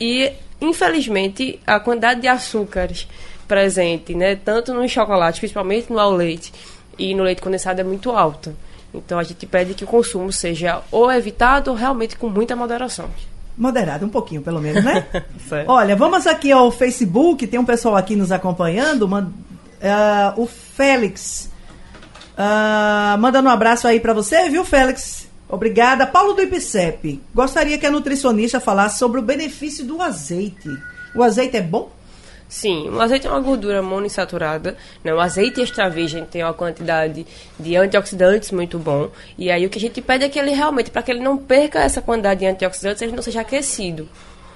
E, 0.00 0.32
infelizmente, 0.58 1.60
a 1.66 1.78
quantidade 1.78 2.22
de 2.22 2.28
açúcares 2.28 3.06
presente, 3.46 4.14
né, 4.14 4.36
tanto 4.36 4.72
no 4.72 4.88
chocolate, 4.88 5.38
principalmente 5.38 5.92
no 5.92 5.98
ao 5.98 6.10
leite, 6.10 6.50
e 6.98 7.14
no 7.14 7.24
leite 7.24 7.42
condensado 7.42 7.82
é 7.82 7.84
muito 7.84 8.10
alta. 8.10 8.54
Então, 8.94 9.18
a 9.18 9.22
gente 9.22 9.44
pede 9.44 9.74
que 9.74 9.84
o 9.84 9.86
consumo 9.86 10.32
seja 10.32 10.80
ou 10.90 11.12
evitado 11.12 11.70
ou 11.70 11.76
realmente 11.76 12.16
com 12.16 12.30
muita 12.30 12.56
moderação. 12.56 13.10
Moderado, 13.58 14.06
um 14.06 14.08
pouquinho, 14.08 14.40
pelo 14.40 14.60
menos, 14.60 14.84
né? 14.84 15.04
Olha, 15.66 15.96
vamos 15.96 16.26
aqui 16.26 16.52
ao 16.52 16.70
Facebook, 16.70 17.46
tem 17.46 17.58
um 17.58 17.64
pessoal 17.64 17.96
aqui 17.96 18.14
nos 18.14 18.30
acompanhando. 18.30 19.02
Uma, 19.02 19.22
uh, 19.22 20.40
o 20.40 20.46
Félix 20.46 21.50
Uh, 22.38 23.18
mandando 23.18 23.48
um 23.48 23.52
abraço 23.52 23.88
aí 23.88 23.98
para 23.98 24.14
você, 24.14 24.48
viu, 24.48 24.64
Félix? 24.64 25.26
Obrigada. 25.48 26.06
Paulo 26.06 26.34
do 26.34 26.42
IPCEP. 26.42 27.20
Gostaria 27.34 27.76
que 27.76 27.84
a 27.84 27.90
nutricionista 27.90 28.60
falasse 28.60 29.00
sobre 29.00 29.18
o 29.18 29.22
benefício 29.22 29.84
do 29.84 30.00
azeite. 30.00 30.68
O 31.16 31.22
azeite 31.24 31.56
é 31.56 31.60
bom? 31.60 31.90
Sim, 32.48 32.88
o 32.88 33.00
azeite 33.00 33.26
é 33.26 33.30
uma 33.30 33.40
gordura 33.40 33.82
monoinsaturada. 33.82 34.76
Né? 35.04 35.12
O 35.12 35.20
azeite 35.20 35.60
extra 35.60 35.88
virgem 35.90 36.24
tem 36.24 36.42
uma 36.42 36.54
quantidade 36.54 37.26
de 37.60 37.76
antioxidantes 37.76 38.50
muito 38.50 38.78
bom. 38.78 39.10
E 39.36 39.50
aí 39.50 39.66
o 39.66 39.70
que 39.70 39.78
a 39.78 39.80
gente 39.80 40.00
pede 40.00 40.24
é 40.24 40.28
que 40.28 40.38
ele 40.38 40.52
realmente, 40.52 40.90
para 40.90 41.02
que 41.02 41.10
ele 41.10 41.20
não 41.20 41.36
perca 41.36 41.80
essa 41.80 42.00
quantidade 42.00 42.40
de 42.40 42.46
antioxidantes, 42.46 43.02
ele 43.02 43.12
não 43.12 43.22
seja 43.22 43.42
aquecido. 43.42 44.08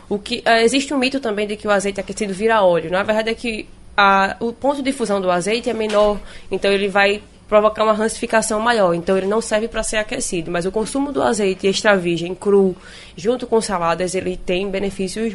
O 0.08 0.18
que, 0.18 0.42
uh, 0.46 0.62
existe 0.62 0.92
um 0.94 0.98
mito 0.98 1.20
também 1.20 1.46
de 1.46 1.56
que 1.56 1.68
o 1.68 1.70
azeite 1.70 2.00
aquecido 2.00 2.32
vira 2.32 2.62
óleo. 2.62 2.90
Na 2.90 3.02
verdade 3.02 3.30
é 3.30 3.34
que 3.34 3.68
a, 3.94 4.36
o 4.40 4.52
ponto 4.52 4.82
de 4.82 4.92
fusão 4.92 5.20
do 5.20 5.30
azeite 5.30 5.68
é 5.68 5.74
menor, 5.74 6.18
então 6.50 6.72
ele 6.72 6.88
vai 6.88 7.22
provocar 7.46 7.84
uma 7.84 7.92
rancificação 7.92 8.58
maior. 8.58 8.94
Então 8.94 9.18
ele 9.18 9.26
não 9.26 9.42
serve 9.42 9.68
para 9.68 9.82
ser 9.82 9.98
aquecido, 9.98 10.50
mas 10.50 10.64
o 10.64 10.72
consumo 10.72 11.12
do 11.12 11.22
azeite 11.22 11.66
extra 11.66 11.94
virgem 11.94 12.34
cru 12.34 12.74
junto 13.14 13.46
com 13.46 13.60
saladas 13.60 14.14
ele 14.14 14.38
tem 14.38 14.70
benefícios 14.70 15.34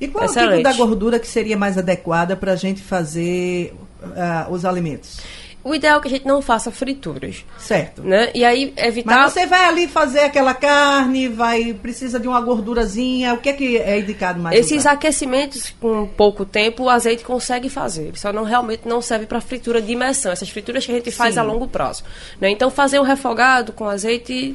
e 0.00 0.08
qual 0.08 0.24
Excelente. 0.24 0.50
é 0.50 0.54
o 0.54 0.56
tipo 0.58 0.68
da 0.70 0.72
gordura 0.74 1.18
que 1.18 1.26
seria 1.26 1.56
mais 1.56 1.78
adequada 1.78 2.36
para 2.36 2.52
a 2.52 2.56
gente 2.56 2.82
fazer 2.82 3.74
uh, 4.02 4.52
os 4.52 4.64
alimentos? 4.64 5.20
O 5.66 5.74
ideal 5.74 5.98
é 5.98 6.00
que 6.00 6.06
a 6.06 6.10
gente 6.12 6.24
não 6.24 6.40
faça 6.40 6.70
frituras. 6.70 7.44
Certo. 7.58 8.00
Né? 8.00 8.30
E 8.32 8.44
aí 8.44 8.72
evitar. 8.76 9.22
Mas 9.22 9.32
você 9.32 9.46
vai 9.46 9.64
ali 9.64 9.88
fazer 9.88 10.20
aquela 10.20 10.54
carne, 10.54 11.26
vai 11.26 11.74
precisa 11.74 12.20
de 12.20 12.28
uma 12.28 12.40
gordurazinha. 12.40 13.34
O 13.34 13.38
que 13.38 13.48
é 13.48 13.52
que 13.52 13.76
é 13.76 13.98
indicado 13.98 14.38
mais? 14.38 14.56
Esses 14.56 14.82
usar? 14.82 14.92
aquecimentos 14.92 15.74
com 15.80 16.06
pouco 16.06 16.44
tempo 16.44 16.84
o 16.84 16.88
azeite 16.88 17.24
consegue 17.24 17.68
fazer. 17.68 18.16
Só 18.16 18.32
não 18.32 18.44
realmente 18.44 18.86
não 18.86 19.02
serve 19.02 19.26
para 19.26 19.40
fritura 19.40 19.82
de 19.82 19.90
imersão. 19.90 20.30
Essas 20.30 20.48
frituras 20.48 20.86
que 20.86 20.92
a 20.92 20.94
gente 20.94 21.10
faz 21.10 21.34
Sim. 21.34 21.40
a 21.40 21.42
longo 21.42 21.66
prazo. 21.66 22.04
Né? 22.40 22.48
Então 22.50 22.70
fazer 22.70 23.00
um 23.00 23.04
refogado 23.04 23.72
com 23.72 23.88
azeite. 23.88 24.54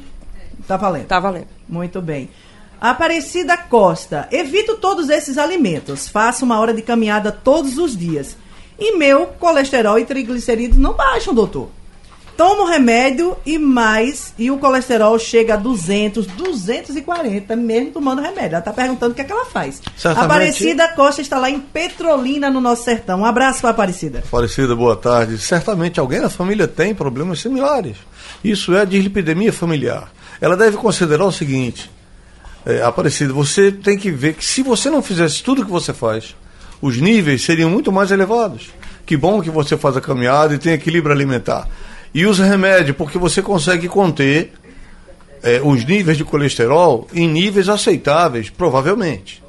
Tá 0.66 0.78
valendo. 0.78 1.06
Tá 1.08 1.20
valendo. 1.20 1.48
Muito 1.68 2.00
bem. 2.00 2.30
Aparecida 2.82 3.56
Costa. 3.56 4.26
Evito 4.32 4.76
todos 4.76 5.08
esses 5.08 5.38
alimentos. 5.38 6.08
Faço 6.08 6.44
uma 6.44 6.58
hora 6.58 6.74
de 6.74 6.82
caminhada 6.82 7.30
todos 7.30 7.78
os 7.78 7.96
dias 7.96 8.36
e 8.76 8.96
meu 8.96 9.28
colesterol 9.38 10.00
e 10.00 10.04
triglicerídeos 10.04 10.76
não 10.76 10.92
baixam, 10.92 11.32
doutor. 11.32 11.70
Tomo 12.36 12.64
remédio 12.64 13.36
e 13.46 13.56
mais, 13.56 14.34
e 14.36 14.50
o 14.50 14.58
colesterol 14.58 15.16
chega 15.16 15.54
a 15.54 15.56
200, 15.56 16.26
240, 16.26 17.54
mesmo 17.54 17.92
tomando 17.92 18.20
remédio. 18.20 18.48
Ela 18.48 18.58
está 18.58 18.72
perguntando 18.72 19.12
o 19.12 19.14
que, 19.14 19.20
é 19.20 19.24
que 19.24 19.30
ela 19.30 19.44
faz. 19.44 19.80
Certamente... 19.96 20.24
Aparecida 20.24 20.88
Costa 20.88 21.20
está 21.20 21.38
lá 21.38 21.48
em 21.48 21.60
Petrolina, 21.60 22.50
no 22.50 22.60
nosso 22.60 22.82
sertão. 22.82 23.20
Um 23.20 23.24
abraço 23.24 23.60
para 23.60 23.70
Aparecida. 23.70 24.24
Aparecida, 24.26 24.74
boa 24.74 24.96
tarde. 24.96 25.38
Certamente 25.38 26.00
alguém 26.00 26.20
na 26.20 26.30
família 26.30 26.66
tem 26.66 26.92
problemas 26.92 27.40
similares. 27.40 27.98
Isso 28.42 28.74
é 28.74 28.80
a 28.80 28.84
dislipidemia 28.84 29.52
familiar. 29.52 30.10
Ela 30.40 30.56
deve 30.56 30.78
considerar 30.78 31.26
o 31.26 31.30
seguinte: 31.30 31.88
é, 32.64 32.82
Aparecida, 32.82 33.32
você 33.32 33.72
tem 33.72 33.98
que 33.98 34.10
ver 34.10 34.34
que 34.34 34.44
se 34.44 34.62
você 34.62 34.90
não 34.90 35.02
fizesse 35.02 35.42
tudo 35.42 35.62
o 35.62 35.64
que 35.64 35.70
você 35.70 35.92
faz, 35.92 36.36
os 36.80 36.98
níveis 36.98 37.44
seriam 37.44 37.70
muito 37.70 37.90
mais 37.92 38.10
elevados. 38.10 38.70
Que 39.04 39.16
bom 39.16 39.40
que 39.40 39.50
você 39.50 39.76
faz 39.76 39.96
a 39.96 40.00
caminhada 40.00 40.54
e 40.54 40.58
tem 40.58 40.72
equilíbrio 40.72 41.14
alimentar. 41.14 41.68
E 42.14 42.26
os 42.26 42.38
remédios, 42.38 42.96
porque 42.96 43.18
você 43.18 43.42
consegue 43.42 43.88
conter 43.88 44.52
é, 45.42 45.60
os 45.62 45.84
níveis 45.84 46.16
de 46.16 46.24
colesterol 46.24 47.06
em 47.12 47.28
níveis 47.28 47.68
aceitáveis, 47.68 48.48
provavelmente. 48.48 49.42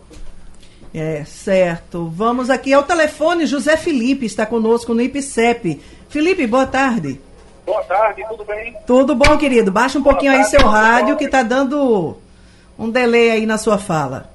É, 0.93 1.23
certo. 1.26 2.12
Vamos 2.15 2.49
aqui 2.49 2.71
ao 2.71 2.84
telefone. 2.84 3.45
José 3.45 3.76
Felipe 3.78 4.26
está 4.26 4.45
conosco 4.45 4.93
no 4.93 5.02
IPCEP. 5.02 5.82
Felipe, 6.08 6.45
boa 6.45 6.67
tarde. 6.67 7.19
Boa 7.65 7.84
tarde, 7.84 8.23
tudo 8.30 8.45
bem? 8.45 8.76
Tudo 8.86 9.15
bom, 9.15 9.38
querido. 9.38 9.71
Baixa 9.71 9.97
um 9.97 10.04
pouquinho 10.04 10.34
tarde, 10.34 10.45
aí 10.45 10.60
seu 10.60 10.67
rádio 10.67 11.17
que 11.17 11.26
está 11.26 11.41
dando 11.41 12.17
um 12.77 12.89
delay 12.89 13.31
aí 13.31 13.45
na 13.45 13.57
sua 13.57 13.77
fala. 13.77 14.29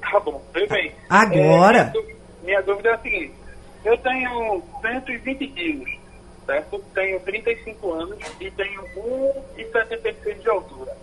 Tá 0.00 0.20
bom, 0.20 0.42
tudo 0.52 0.68
bem. 0.68 0.92
Agora. 1.08 1.92
É, 1.94 2.44
minha 2.44 2.62
dúvida 2.62 2.90
é 2.90 2.94
a 2.94 2.98
seguinte: 2.98 3.34
eu 3.84 3.96
tenho 3.98 4.62
120 4.80 5.46
quilos, 5.48 5.90
certo? 6.46 6.82
Tenho 6.94 7.20
35 7.20 7.92
anos 7.92 8.18
e 8.40 8.50
tenho 8.50 8.82
1,76 9.56 10.40
de 10.40 10.48
altura. 10.48 10.96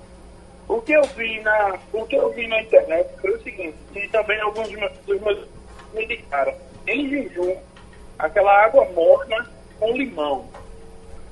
O 0.67 0.81
que 0.81 0.93
eu 0.93 1.03
vi 1.03 1.39
na, 1.41 1.77
o 1.91 2.05
que 2.05 2.15
eu 2.15 2.31
vi 2.31 2.47
na 2.47 2.61
internet 2.61 3.09
foi 3.19 3.31
o 3.31 3.43
seguinte, 3.43 3.77
e 3.93 4.07
também 4.07 4.39
alguns 4.39 4.69
dos 5.05 5.21
meus 5.21 5.47
me 5.93 6.03
indicaram, 6.03 6.53
em 6.87 7.09
jejum, 7.09 7.57
aquela 8.17 8.65
água 8.65 8.85
morna 8.91 9.49
com 9.79 9.91
limão. 9.91 10.47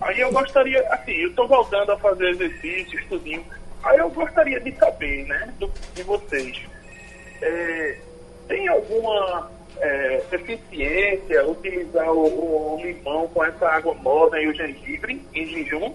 Aí 0.01 0.19
eu 0.19 0.31
gostaria, 0.31 0.81
assim, 0.93 1.13
eu 1.13 1.29
estou 1.29 1.47
voltando 1.47 1.91
a 1.91 1.97
fazer 1.97 2.29
exercício, 2.29 2.99
estudinho. 2.99 3.45
Aí 3.83 3.97
eu 3.97 4.09
gostaria 4.09 4.59
de 4.59 4.75
saber, 4.75 5.25
né, 5.25 5.53
do, 5.59 5.71
de 5.93 6.03
vocês. 6.03 6.61
É, 7.41 7.97
tem 8.47 8.67
alguma 8.67 9.49
é, 9.79 10.23
eficiência 10.31 11.47
utilizar 11.47 12.11
o, 12.11 12.75
o, 12.75 12.81
limão 12.81 13.27
com 13.29 13.43
essa 13.43 13.67
água 13.67 13.93
morna 13.95 14.39
e 14.41 14.47
o 14.47 14.53
gengibre 14.53 15.21
em 15.33 15.47
jejum? 15.47 15.93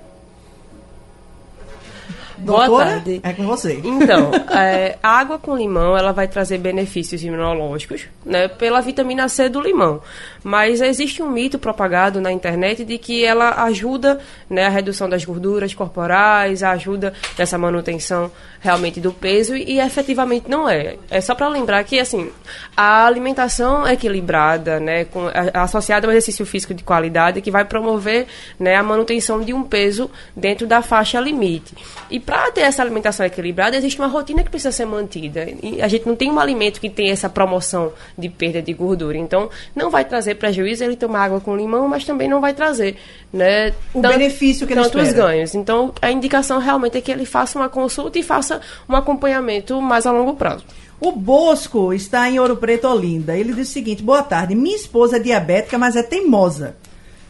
Boa 2.38 2.66
Doutora, 2.66 2.90
tarde. 2.90 3.20
É 3.22 3.32
com 3.32 3.46
você. 3.46 3.80
Então, 3.84 4.30
é, 4.58 4.98
a 5.02 5.18
água 5.20 5.38
com 5.38 5.56
limão 5.56 5.96
ela 5.96 6.12
vai 6.12 6.26
trazer 6.26 6.58
benefícios 6.58 7.22
imunológicos, 7.22 8.08
né, 8.24 8.48
pela 8.48 8.80
vitamina 8.80 9.28
C 9.28 9.48
do 9.48 9.60
limão. 9.60 10.00
Mas 10.44 10.82
existe 10.82 11.22
um 11.22 11.30
mito 11.30 11.58
propagado 11.58 12.20
na 12.20 12.30
internet 12.30 12.84
de 12.84 12.98
que 12.98 13.24
ela 13.24 13.64
ajuda 13.64 14.20
né, 14.48 14.66
a 14.66 14.68
redução 14.68 15.08
das 15.08 15.24
gorduras 15.24 15.72
corporais, 15.72 16.62
ajuda 16.62 17.14
nessa 17.38 17.56
manutenção 17.56 18.30
realmente 18.60 19.00
do 19.00 19.12
peso 19.12 19.56
e, 19.56 19.80
efetivamente 19.80 20.48
não 20.48 20.68
é. 20.68 20.96
É 21.10 21.20
só 21.20 21.34
para 21.34 21.48
lembrar 21.48 21.82
que 21.84 21.98
assim 21.98 22.30
a 22.76 23.06
alimentação 23.06 23.86
equilibrada, 23.86 24.78
né, 24.78 25.04
com, 25.04 25.30
associada 25.54 26.06
ao 26.06 26.10
exercício 26.10 26.44
físico 26.44 26.74
de 26.74 26.82
qualidade 26.82 27.40
que 27.40 27.50
vai 27.50 27.64
promover 27.64 28.26
né, 28.58 28.76
a 28.76 28.82
manutenção 28.82 29.40
de 29.40 29.54
um 29.54 29.62
peso 29.62 30.10
dentro 30.36 30.66
da 30.66 30.82
faixa 30.82 31.18
limite. 31.20 31.74
E 32.10 32.20
para 32.20 32.50
ter 32.50 32.62
essa 32.62 32.82
alimentação 32.82 33.24
equilibrada 33.24 33.76
existe 33.76 33.98
uma 33.98 34.08
rotina 34.08 34.42
que 34.42 34.50
precisa 34.50 34.72
ser 34.72 34.84
mantida. 34.84 35.46
E 35.62 35.80
a 35.80 35.88
gente 35.88 36.06
não 36.06 36.14
tem 36.14 36.30
um 36.30 36.38
alimento 36.38 36.80
que 36.80 36.90
tem 36.90 37.10
essa 37.10 37.28
promoção 37.28 37.92
de 38.16 38.28
perda 38.28 38.60
de 38.60 38.72
gordura. 38.72 39.16
Então 39.16 39.50
não 39.74 39.90
vai 39.90 40.04
trazer 40.04 40.33
trazer 40.34 40.54
prejuízo 40.54 40.84
ele 40.84 40.96
tomar 40.96 41.24
água 41.24 41.40
com 41.40 41.56
limão, 41.56 41.88
mas 41.88 42.04
também 42.04 42.28
não 42.28 42.40
vai 42.40 42.52
trazer 42.52 42.96
né, 43.32 43.72
o 43.92 44.00
tanto, 44.00 44.12
benefício 44.12 44.66
que 44.66 44.72
ele 44.72 44.82
tantos 44.82 45.12
ganhos. 45.12 45.54
Então, 45.54 45.92
a 46.02 46.10
indicação 46.10 46.58
realmente 46.58 46.98
é 46.98 47.00
que 47.00 47.10
ele 47.10 47.24
faça 47.24 47.58
uma 47.58 47.68
consulta 47.68 48.18
e 48.18 48.22
faça 48.22 48.60
um 48.88 48.94
acompanhamento 48.94 49.80
mais 49.80 50.06
a 50.06 50.12
longo 50.12 50.34
prazo. 50.34 50.64
O 51.00 51.12
Bosco 51.12 51.92
está 51.92 52.28
em 52.28 52.38
Ouro 52.38 52.56
Preto, 52.56 52.86
Olinda. 52.88 53.36
Ele 53.36 53.52
diz 53.52 53.68
o 53.68 53.72
seguinte: 53.72 54.02
boa 54.02 54.22
tarde. 54.22 54.54
Minha 54.54 54.76
esposa 54.76 55.16
é 55.16 55.20
diabética, 55.20 55.76
mas 55.76 55.96
é 55.96 56.02
teimosa. 56.02 56.76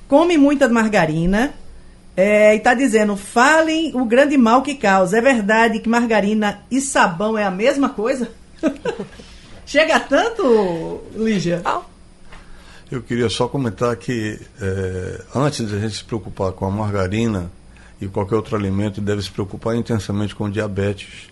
Come 0.07 0.37
muita 0.37 0.69
margarina. 0.69 1.55
É, 2.17 2.55
e 2.55 2.59
está 2.59 2.75
dizendo: 2.75 3.17
falem 3.17 3.90
o 3.95 4.05
grande 4.05 4.37
mal 4.37 4.62
que 4.62 4.75
causa. 4.75 5.19
É 5.19 5.21
verdade 5.21 5.81
que 5.81 5.88
margarina 5.88 6.61
e 6.71 6.81
sabão 6.81 7.37
é 7.37 7.45
a 7.45 7.51
mesma 7.51 7.88
coisa? 7.88 8.31
Chega 9.67 9.99
tanto, 9.99 11.03
Lígia? 11.17 11.62
Eu 12.94 13.02
queria 13.02 13.28
só 13.28 13.48
comentar 13.48 13.96
que 13.96 14.38
é, 14.62 15.20
antes 15.35 15.66
de 15.66 15.74
a 15.74 15.80
gente 15.80 15.96
se 15.96 16.04
preocupar 16.04 16.52
com 16.52 16.64
a 16.64 16.70
margarina 16.70 17.50
e 18.00 18.07
qualquer 18.07 18.37
outro 18.37 18.54
alimento 18.54 19.00
deve 19.00 19.20
se 19.20 19.30
preocupar 19.30 19.74
intensamente 19.74 20.33
com 20.33 20.48
diabetes, 20.48 21.28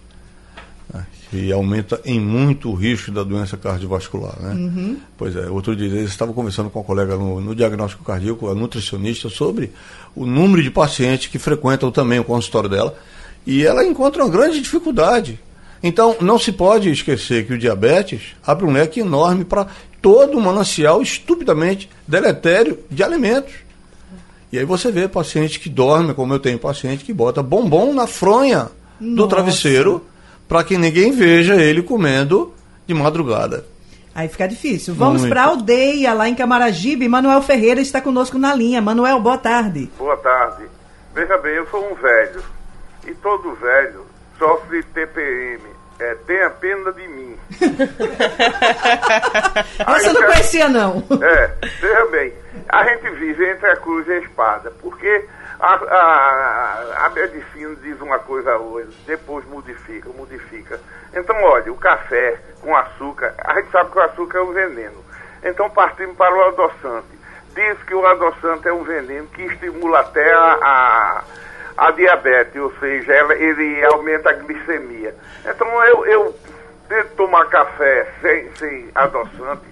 né, 0.92 1.07
que 1.31 1.53
aumenta 1.53 2.01
em 2.05 2.18
muito 2.18 2.68
o 2.68 2.75
risco 2.75 3.12
da 3.12 3.22
doença 3.22 3.57
cardiovascular. 3.57 4.35
Né? 4.42 4.55
Uhum. 4.55 4.96
Pois 5.16 5.37
é, 5.37 5.48
outro 5.48 5.77
dia 5.77 5.87
eu 5.87 6.05
estava 6.05 6.33
conversando 6.33 6.68
com 6.68 6.81
uma 6.81 6.85
colega 6.85 7.16
no, 7.16 7.40
no 7.40 7.55
diagnóstico 7.55 8.03
cardíaco, 8.03 8.48
a 8.48 8.57
nutricionista, 8.57 9.29
sobre 9.29 9.70
o 10.16 10.27
número 10.27 10.64
de 10.64 10.70
pacientes 10.70 11.29
que 11.29 11.38
frequentam 11.38 11.92
também 11.92 12.18
o 12.18 12.25
consultório 12.25 12.68
dela, 12.68 12.98
e 13.46 13.64
ela 13.64 13.85
encontra 13.85 14.25
uma 14.25 14.31
grande 14.31 14.61
dificuldade. 14.61 15.38
Então, 15.81 16.16
não 16.20 16.40
se 16.40 16.51
pode 16.51 16.90
esquecer 16.90 17.46
que 17.46 17.55
o 17.55 17.59
diabetes 17.59 18.35
abre 18.44 18.64
um 18.64 18.72
leque 18.72 19.01
enorme 19.01 19.44
para 19.44 19.68
todo 20.03 20.37
o 20.37 20.41
manancial 20.41 21.01
estupidamente 21.01 21.88
deletério 22.07 22.81
de 22.91 23.03
alimentos. 23.03 23.55
E 24.53 24.59
aí 24.59 24.65
você 24.67 24.91
vê 24.91 25.09
paciente 25.09 25.59
que 25.59 25.71
dorme, 25.71 26.12
como 26.12 26.35
eu 26.35 26.41
tenho 26.41 26.59
paciente 26.59 27.05
que 27.05 27.12
bota 27.12 27.43
bombom 27.43 27.95
na 27.95 28.07
fronha 28.07 28.69
do 29.01 29.07
Nossa. 29.17 29.31
travesseiro 29.31 30.05
para 30.47 30.62
que 30.62 30.77
ninguém 30.77 31.12
veja 31.12 31.55
ele 31.55 31.83
comendo 31.83 32.53
de 32.87 32.93
madrugada. 32.93 33.65
Aí 34.15 34.29
fica 34.29 34.47
difícil. 34.47 34.95
Vamos 34.95 35.25
para 35.25 35.45
a 35.45 35.47
aldeia, 35.47 36.12
lá 36.12 36.29
em 36.29 36.35
Camaragibe. 36.35 37.09
Manuel 37.09 37.41
Ferreira 37.41 37.81
está 37.81 37.99
conosco 37.99 38.37
na 38.38 38.55
linha. 38.55 38.83
Manuel, 38.83 39.19
boa 39.21 39.38
tarde. 39.38 39.91
Boa 39.97 40.19
tarde. 40.19 40.65
Veja 41.15 41.38
bem, 41.38 41.55
eu 41.55 41.67
sou 41.69 41.91
um 41.91 41.95
velho. 41.95 42.43
E 43.07 43.15
todo 43.15 43.55
velho 43.55 44.05
sofre 44.38 44.83
TPM. 44.83 45.62
É, 45.99 46.15
tenha 46.27 46.51
pena 46.51 46.93
de 46.93 47.09
mim. 47.09 47.32
Essa 49.87 50.09
eu 50.09 50.15
não 50.15 50.23
conhecia, 50.23 50.69
não. 50.69 51.03
É, 51.23 51.51
veja 51.81 52.07
bem, 52.07 52.33
a 52.69 52.85
gente 52.85 53.11
vive 53.11 53.49
entre 53.51 53.67
a 53.71 53.77
cruz 53.77 54.07
e 54.09 54.12
a 54.12 54.19
espada, 54.19 54.73
porque 54.81 55.25
a, 55.61 55.75
a, 55.75 57.07
a 57.07 57.11
medicina 57.11 57.75
diz 57.83 58.01
uma 58.01 58.19
coisa 58.19 58.57
hoje, 58.57 58.88
depois 59.07 59.45
modifica, 59.47 60.09
modifica. 60.11 60.81
Então, 61.15 61.37
olha, 61.45 61.71
o 61.73 61.77
café 61.77 62.38
com 62.61 62.75
açúcar, 62.77 63.35
a 63.45 63.55
gente 63.55 63.71
sabe 63.71 63.91
que 63.91 63.99
o 63.99 64.03
açúcar 64.03 64.38
é 64.38 64.43
um 64.43 64.53
veneno. 64.53 65.03
Então 65.45 65.69
partimos 65.71 66.17
para 66.17 66.35
o 66.35 66.43
adoçante. 66.49 67.21
Diz 67.55 67.77
que 67.85 67.95
o 67.95 68.07
adoçante 68.07 68.69
é 68.69 68.73
um 68.73 68.83
veneno 68.85 69.27
que 69.29 69.43
estimula 69.43 70.01
até 70.01 70.33
a, 70.33 70.59
a, 70.62 71.25
a 71.77 71.91
diabetes, 71.91 72.61
ou 72.62 72.73
seja, 72.79 73.12
ela- 73.12 73.35
ele 73.35 73.85
aumenta 73.85 74.31
a 74.31 74.35
glicemia. 74.35 75.15
Então 75.45 75.85
eu, 75.85 76.07
eu 76.07 76.33
tento 76.88 77.09
tomar 77.16 77.47
café 77.47 78.07
sem, 78.21 78.51
sem 78.57 78.88
adoçante, 78.95 79.62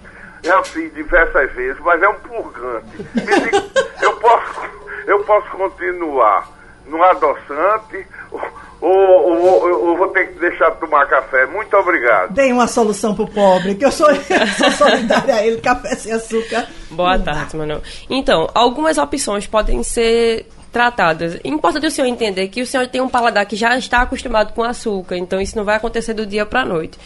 já 0.43 0.63
fiz 0.63 0.93
diversas 0.93 1.51
vezes, 1.53 1.79
mas 1.81 2.01
é 2.01 2.07
um 2.09 2.15
purgante. 2.15 2.97
Me 3.15 3.21
diga, 3.21 3.63
eu, 4.01 4.13
posso, 4.17 4.61
eu 5.07 5.23
posso 5.23 5.49
continuar 5.51 6.49
no 6.87 7.01
adoçante 7.03 8.05
ou, 8.31 8.41
ou, 8.89 9.39
ou- 9.39 9.89
ou 9.89 9.97
vou 9.97 10.07
ter 10.07 10.27
que 10.33 10.39
deixar 10.39 10.71
de 10.71 10.79
tomar 10.79 11.05
café? 11.07 11.45
Muito 11.45 11.75
obrigado. 11.77 12.33
Tem 12.33 12.51
uma 12.51 12.65
solução 12.67 13.13
pro 13.13 13.27
pobre, 13.27 13.75
que 13.75 13.85
eu 13.85 13.91
sou, 13.91 14.09
eu 14.11 14.47
sou 14.57 14.71
solidária 14.71 15.35
a 15.35 15.45
ele, 15.45 15.61
café 15.61 15.89
sem 15.95 16.11
açúcar. 16.11 16.67
Boa 16.89 17.19
tarde, 17.19 17.55
Manuel. 17.55 17.81
Então, 18.09 18.49
algumas 18.55 18.97
opções 18.97 19.45
podem 19.45 19.83
ser 19.83 20.47
tratadas. 20.71 21.35
É 21.35 21.47
importante 21.47 21.85
o 21.85 21.91
senhor 21.91 22.07
entender 22.07 22.47
que 22.47 22.61
o 22.61 22.65
senhor 22.65 22.87
tem 22.87 23.01
um 23.01 23.09
paladar 23.09 23.45
que 23.45 23.55
já 23.55 23.77
está 23.77 24.01
acostumado 24.01 24.53
com 24.53 24.63
açúcar, 24.63 25.17
então 25.17 25.41
isso 25.41 25.57
não 25.57 25.63
vai 25.63 25.75
acontecer 25.75 26.13
do 26.13 26.25
dia 26.25 26.45
para 26.45 26.61
a 26.61 26.65
noite. 26.65 26.97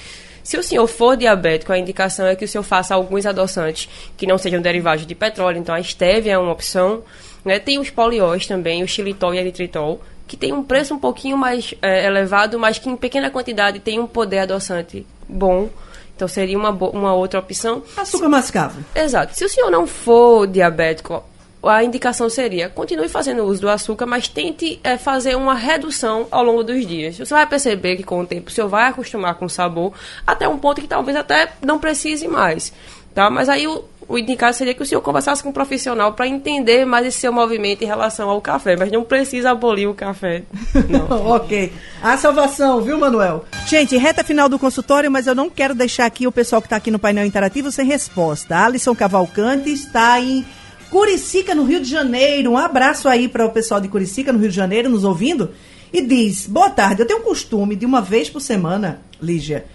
Se 0.43 0.57
o 0.57 0.63
senhor 0.63 0.85
for 0.85 1.17
diabético, 1.17 1.73
a 1.73 1.77
indicação 1.77 2.27
é 2.27 2.35
que 2.35 2.45
o 2.45 2.47
senhor 2.47 2.63
faça 2.63 2.93
alguns 2.93 3.25
adoçantes 3.25 3.89
que 4.15 4.27
não 4.27 4.37
sejam 4.37 4.61
derivados 4.61 5.05
de 5.05 5.15
petróleo, 5.15 5.57
então 5.57 5.73
a 5.73 5.81
stevia 5.81 6.33
é 6.33 6.37
uma 6.37 6.51
opção. 6.51 7.01
Né? 7.43 7.57
Tem 7.57 7.79
os 7.79 7.89
polióis 7.89 8.45
também, 8.45 8.83
o 8.83 8.87
xilitol 8.87 9.33
e 9.33 9.39
eritritol, 9.39 10.01
que 10.27 10.37
tem 10.37 10.53
um 10.53 10.63
preço 10.63 10.93
um 10.93 10.99
pouquinho 10.99 11.35
mais 11.35 11.73
eh, 11.81 12.05
elevado, 12.05 12.59
mas 12.59 12.77
que 12.77 12.87
em 12.87 12.95
pequena 12.95 13.31
quantidade 13.31 13.79
tem 13.79 13.99
um 13.99 14.05
poder 14.05 14.39
adoçante 14.39 15.05
bom. 15.27 15.69
Então 16.15 16.27
seria 16.27 16.57
uma, 16.57 16.69
uma 16.69 17.13
outra 17.13 17.39
opção. 17.39 17.83
Açúcar 17.97 18.29
mascavo. 18.29 18.79
Exato. 18.95 19.35
Se 19.35 19.43
o 19.43 19.49
senhor 19.49 19.71
não 19.71 19.85
for 19.85 20.47
diabético, 20.47 21.23
a 21.67 21.83
indicação 21.83 22.29
seria 22.29 22.69
continue 22.69 23.09
fazendo 23.09 23.43
uso 23.43 23.61
do 23.61 23.69
açúcar, 23.69 24.05
mas 24.05 24.27
tente 24.27 24.79
eh, 24.83 24.97
fazer 24.97 25.35
uma 25.35 25.55
redução 25.55 26.27
ao 26.31 26.43
longo 26.43 26.63
dos 26.63 26.85
dias. 26.85 27.17
Você 27.17 27.33
vai 27.33 27.47
perceber 27.47 27.95
que 27.97 28.03
com 28.03 28.21
o 28.21 28.25
tempo 28.25 28.49
o 28.49 28.53
senhor 28.53 28.67
vai 28.67 28.89
acostumar 28.89 29.35
com 29.35 29.45
o 29.45 29.49
sabor 29.49 29.93
até 30.25 30.47
um 30.47 30.57
ponto 30.57 30.81
que 30.81 30.87
talvez 30.87 31.17
até 31.17 31.53
não 31.61 31.79
precise 31.79 32.27
mais. 32.27 32.73
Tá? 33.13 33.29
Mas 33.29 33.47
aí 33.47 33.65
o, 33.65 33.85
o 34.07 34.17
indicado 34.17 34.55
seria 34.55 34.73
que 34.73 34.83
o 34.83 34.85
senhor 34.85 35.01
conversasse 35.01 35.41
com 35.41 35.49
um 35.49 35.53
profissional 35.53 36.13
para 36.13 36.27
entender 36.27 36.85
mais 36.85 37.05
esse 37.07 37.19
seu 37.19 37.31
movimento 37.31 37.81
em 37.81 37.87
relação 37.87 38.29
ao 38.29 38.41
café, 38.41 38.75
mas 38.77 38.91
não 38.91 39.03
precisa 39.03 39.51
abolir 39.51 39.87
o 39.87 39.93
café. 39.93 40.43
ok. 41.25 41.71
A 42.03 42.17
salvação, 42.17 42.81
viu, 42.81 42.97
Manuel? 42.99 43.45
Gente, 43.67 43.95
reta 43.97 44.23
final 44.23 44.49
do 44.49 44.59
consultório, 44.59 45.09
mas 45.09 45.27
eu 45.27 45.33
não 45.33 45.49
quero 45.49 45.73
deixar 45.73 46.05
aqui 46.05 46.27
o 46.27 46.31
pessoal 46.31 46.61
que 46.61 46.67
está 46.67 46.75
aqui 46.75 46.91
no 46.91 46.99
painel 46.99 47.25
interativo 47.25 47.71
sem 47.71 47.85
resposta. 47.85 48.57
Alisson 48.57 48.93
Cavalcante 48.93 49.71
está 49.71 50.19
em 50.19 50.45
Curicica, 50.89 51.53
no 51.55 51.63
Rio 51.63 51.79
de 51.81 51.89
Janeiro. 51.89 52.51
Um 52.51 52.57
abraço 52.57 53.07
aí 53.07 53.27
para 53.27 53.45
o 53.45 53.51
pessoal 53.51 53.79
de 53.81 53.87
Curicica, 53.87 54.31
no 54.31 54.39
Rio 54.39 54.49
de 54.49 54.55
Janeiro, 54.55 54.89
nos 54.89 55.03
ouvindo. 55.03 55.51
E 55.91 56.01
diz: 56.01 56.47
Boa 56.47 56.69
tarde, 56.69 57.01
eu 57.01 57.05
tenho 57.07 57.19
um 57.19 57.23
costume 57.23 57.75
de 57.75 57.85
uma 57.85 58.01
vez 58.01 58.29
por 58.29 58.39
semana, 58.41 59.01
Lígia, 59.21 59.65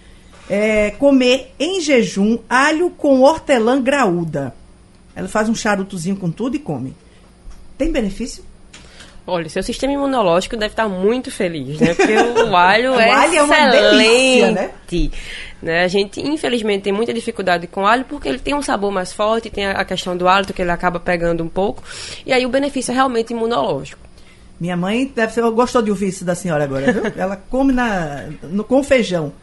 é, 0.49 0.91
comer 0.91 1.53
em 1.59 1.81
jejum 1.81 2.37
alho 2.49 2.89
com 2.91 3.21
hortelã 3.21 3.81
graúda. 3.81 4.53
Ela 5.15 5.27
faz 5.27 5.49
um 5.49 5.55
charutozinho 5.55 6.15
com 6.15 6.31
tudo 6.31 6.55
e 6.55 6.59
come. 6.59 6.93
Tem 7.77 7.91
benefício? 7.91 8.43
Olha, 9.25 9.47
seu 9.49 9.61
sistema 9.61 9.93
imunológico 9.93 10.57
deve 10.57 10.73
estar 10.73 10.87
muito 10.89 11.29
feliz, 11.29 11.79
né? 11.79 11.93
Porque 11.93 12.13
o 12.13 12.55
alho 12.55 12.93
O 12.95 12.99
é 12.99 13.09
alho 13.11 13.35
é 13.35 13.43
uma 13.43 13.55
excelente. 13.55 13.97
delícia, 13.97 14.51
né? 14.51 14.71
Né? 15.61 15.83
A 15.83 15.87
gente, 15.87 16.19
infelizmente, 16.21 16.83
tem 16.83 16.93
muita 16.93 17.13
dificuldade 17.13 17.67
com 17.67 17.85
alho 17.85 18.05
porque 18.05 18.27
ele 18.27 18.39
tem 18.39 18.55
um 18.55 18.61
sabor 18.61 18.91
mais 18.91 19.13
forte, 19.13 19.49
tem 19.49 19.67
a 19.67 19.85
questão 19.85 20.17
do 20.17 20.27
hálito 20.27 20.53
que 20.53 20.61
ele 20.61 20.71
acaba 20.71 20.99
pegando 20.99 21.43
um 21.43 21.49
pouco. 21.49 21.83
E 22.25 22.33
aí 22.33 22.45
o 22.45 22.49
benefício 22.49 22.91
é 22.91 22.95
realmente 22.95 23.31
imunológico. 23.31 24.01
Minha 24.59 24.77
mãe 24.77 25.11
deve 25.15 25.33
ser, 25.33 25.41
gostou 25.51 25.81
de 25.81 25.89
ouvir 25.89 26.09
isso 26.09 26.23
da 26.23 26.35
senhora 26.35 26.63
agora, 26.63 26.91
viu? 26.91 27.03
Ela 27.17 27.35
come 27.35 27.73
na, 27.73 28.29
no, 28.43 28.63
com 28.63 28.83
feijão. 28.83 29.33